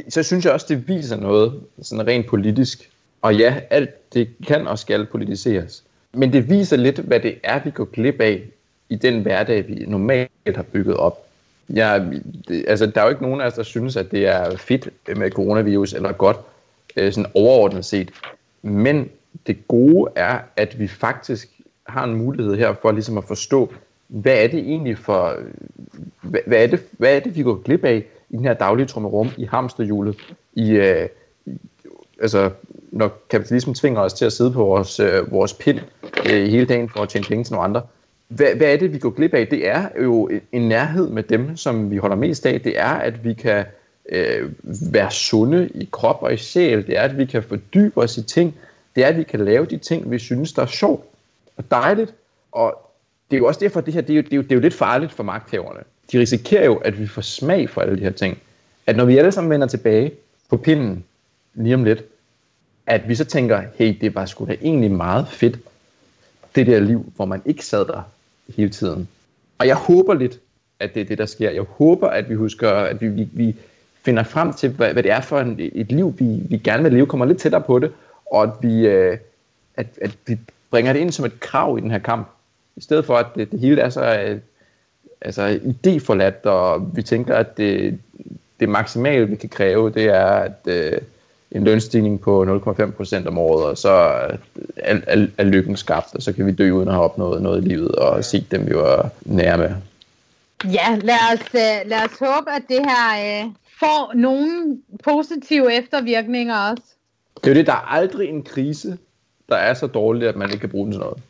[0.09, 2.91] så synes jeg også, det viser noget sådan rent politisk.
[3.23, 5.85] Og ja, alt det kan og skal politiseres.
[6.15, 8.43] Men det viser lidt, hvad det er, vi går glip af
[8.89, 11.27] i den hverdag, vi normalt har bygget op.
[11.71, 12.11] Jeg,
[12.49, 14.89] det, altså, der er jo ikke nogen af os, der synes, at det er fedt
[15.17, 16.37] med coronavirus, eller godt
[16.97, 18.11] øh, sådan overordnet set.
[18.63, 19.09] Men
[19.47, 21.49] det gode er, at vi faktisk
[21.87, 23.73] har en mulighed her for ligesom at forstå,
[24.09, 25.37] hvad er det egentlig for,
[26.21, 28.87] hvad, hvad, er, det, hvad er det, vi går glip af i den her daglige
[28.87, 30.17] trummerum, i hamsterhjulet,
[30.55, 31.09] i, øh,
[32.21, 32.51] altså,
[32.91, 35.81] når kapitalismen tvinger os til at sidde på vores, øh, vores pind
[36.31, 37.83] øh, hele dagen for at tjene penge til nogle andre.
[38.29, 39.49] Hvad, hvad er det, vi går glip af?
[39.49, 42.61] Det er jo en- nærhed med dem, som vi holder mest af.
[42.61, 43.65] Det er, at vi kan
[44.09, 44.51] øh,
[44.93, 46.87] være sunde i krop og i sjæl.
[46.87, 48.55] Det er, at vi kan fordybe os i ting.
[48.97, 51.05] Det er, at vi kan lave de ting, vi synes, der er sjovt
[51.57, 52.15] og dejligt.
[52.53, 52.91] Og
[53.31, 54.51] det er jo også derfor, at det her det er jo, det er jo, det
[54.53, 55.81] er jo lidt farligt for magthaverne.
[56.13, 58.39] De risikerer jo, at vi får smag for alle de her ting.
[58.87, 60.13] At når vi alle sammen vender tilbage
[60.51, 61.05] på pinden
[61.55, 62.05] lige om lidt,
[62.87, 65.59] at vi så tænker, hey, det var sgu da egentlig meget fedt,
[66.55, 68.03] det der liv, hvor man ikke sad der
[68.57, 69.09] hele tiden.
[69.59, 70.41] Og jeg håber lidt,
[70.81, 71.51] at det er det, der sker.
[71.51, 73.57] Jeg håber, at vi husker, at vi, vi, vi
[74.03, 76.93] finder frem til, hvad, hvad det er for en, et liv, vi, vi gerne vil
[76.93, 77.93] leve, kommer lidt tættere på det,
[78.27, 79.19] og at vi, øh,
[79.77, 80.39] at, at vi
[80.71, 82.29] bringer det ind som et krav i den her kamp.
[82.77, 84.39] I stedet for, at det, det hele er så øh,
[85.21, 87.99] altså, idéforladt, og vi tænker, at det,
[88.61, 90.99] det maksimale, vi kan kræve, det er at, øh,
[91.55, 93.91] en lønstigning på 0,5 procent om året, og så
[94.77, 97.65] er, er, er lykken skabt, og så kan vi dø uden at have opnået noget
[97.65, 99.71] i livet, og se dem, vi var nære med.
[100.73, 103.51] ja lad, os, øh, lad os håbe, at det her øh,
[103.81, 106.85] får nogle positive eftervirkninger også.
[107.37, 108.99] Det er jo det, der er aldrig en krise,
[109.49, 111.23] der er så dårlig, at man ikke kan bruge den til noget.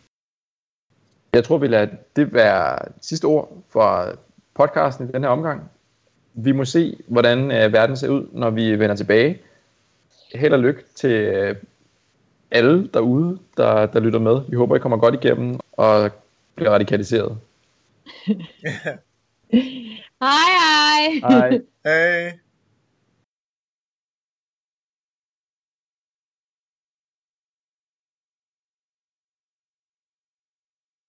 [1.33, 4.13] Jeg tror, vi lader det være sidste ord for
[4.55, 5.63] podcasten i den her omgang.
[6.35, 9.39] Vi må se, hvordan øh, verden ser ud, når vi vender tilbage.
[10.35, 11.57] Held og lykke til øh,
[12.51, 14.41] alle derude, der, der lytter med.
[14.49, 16.11] Vi håber, I kommer godt igennem og
[16.55, 17.39] bliver radikaliseret.
[20.23, 21.31] Hej hej!
[21.31, 21.61] Hej.
[21.85, 22.44] Hey.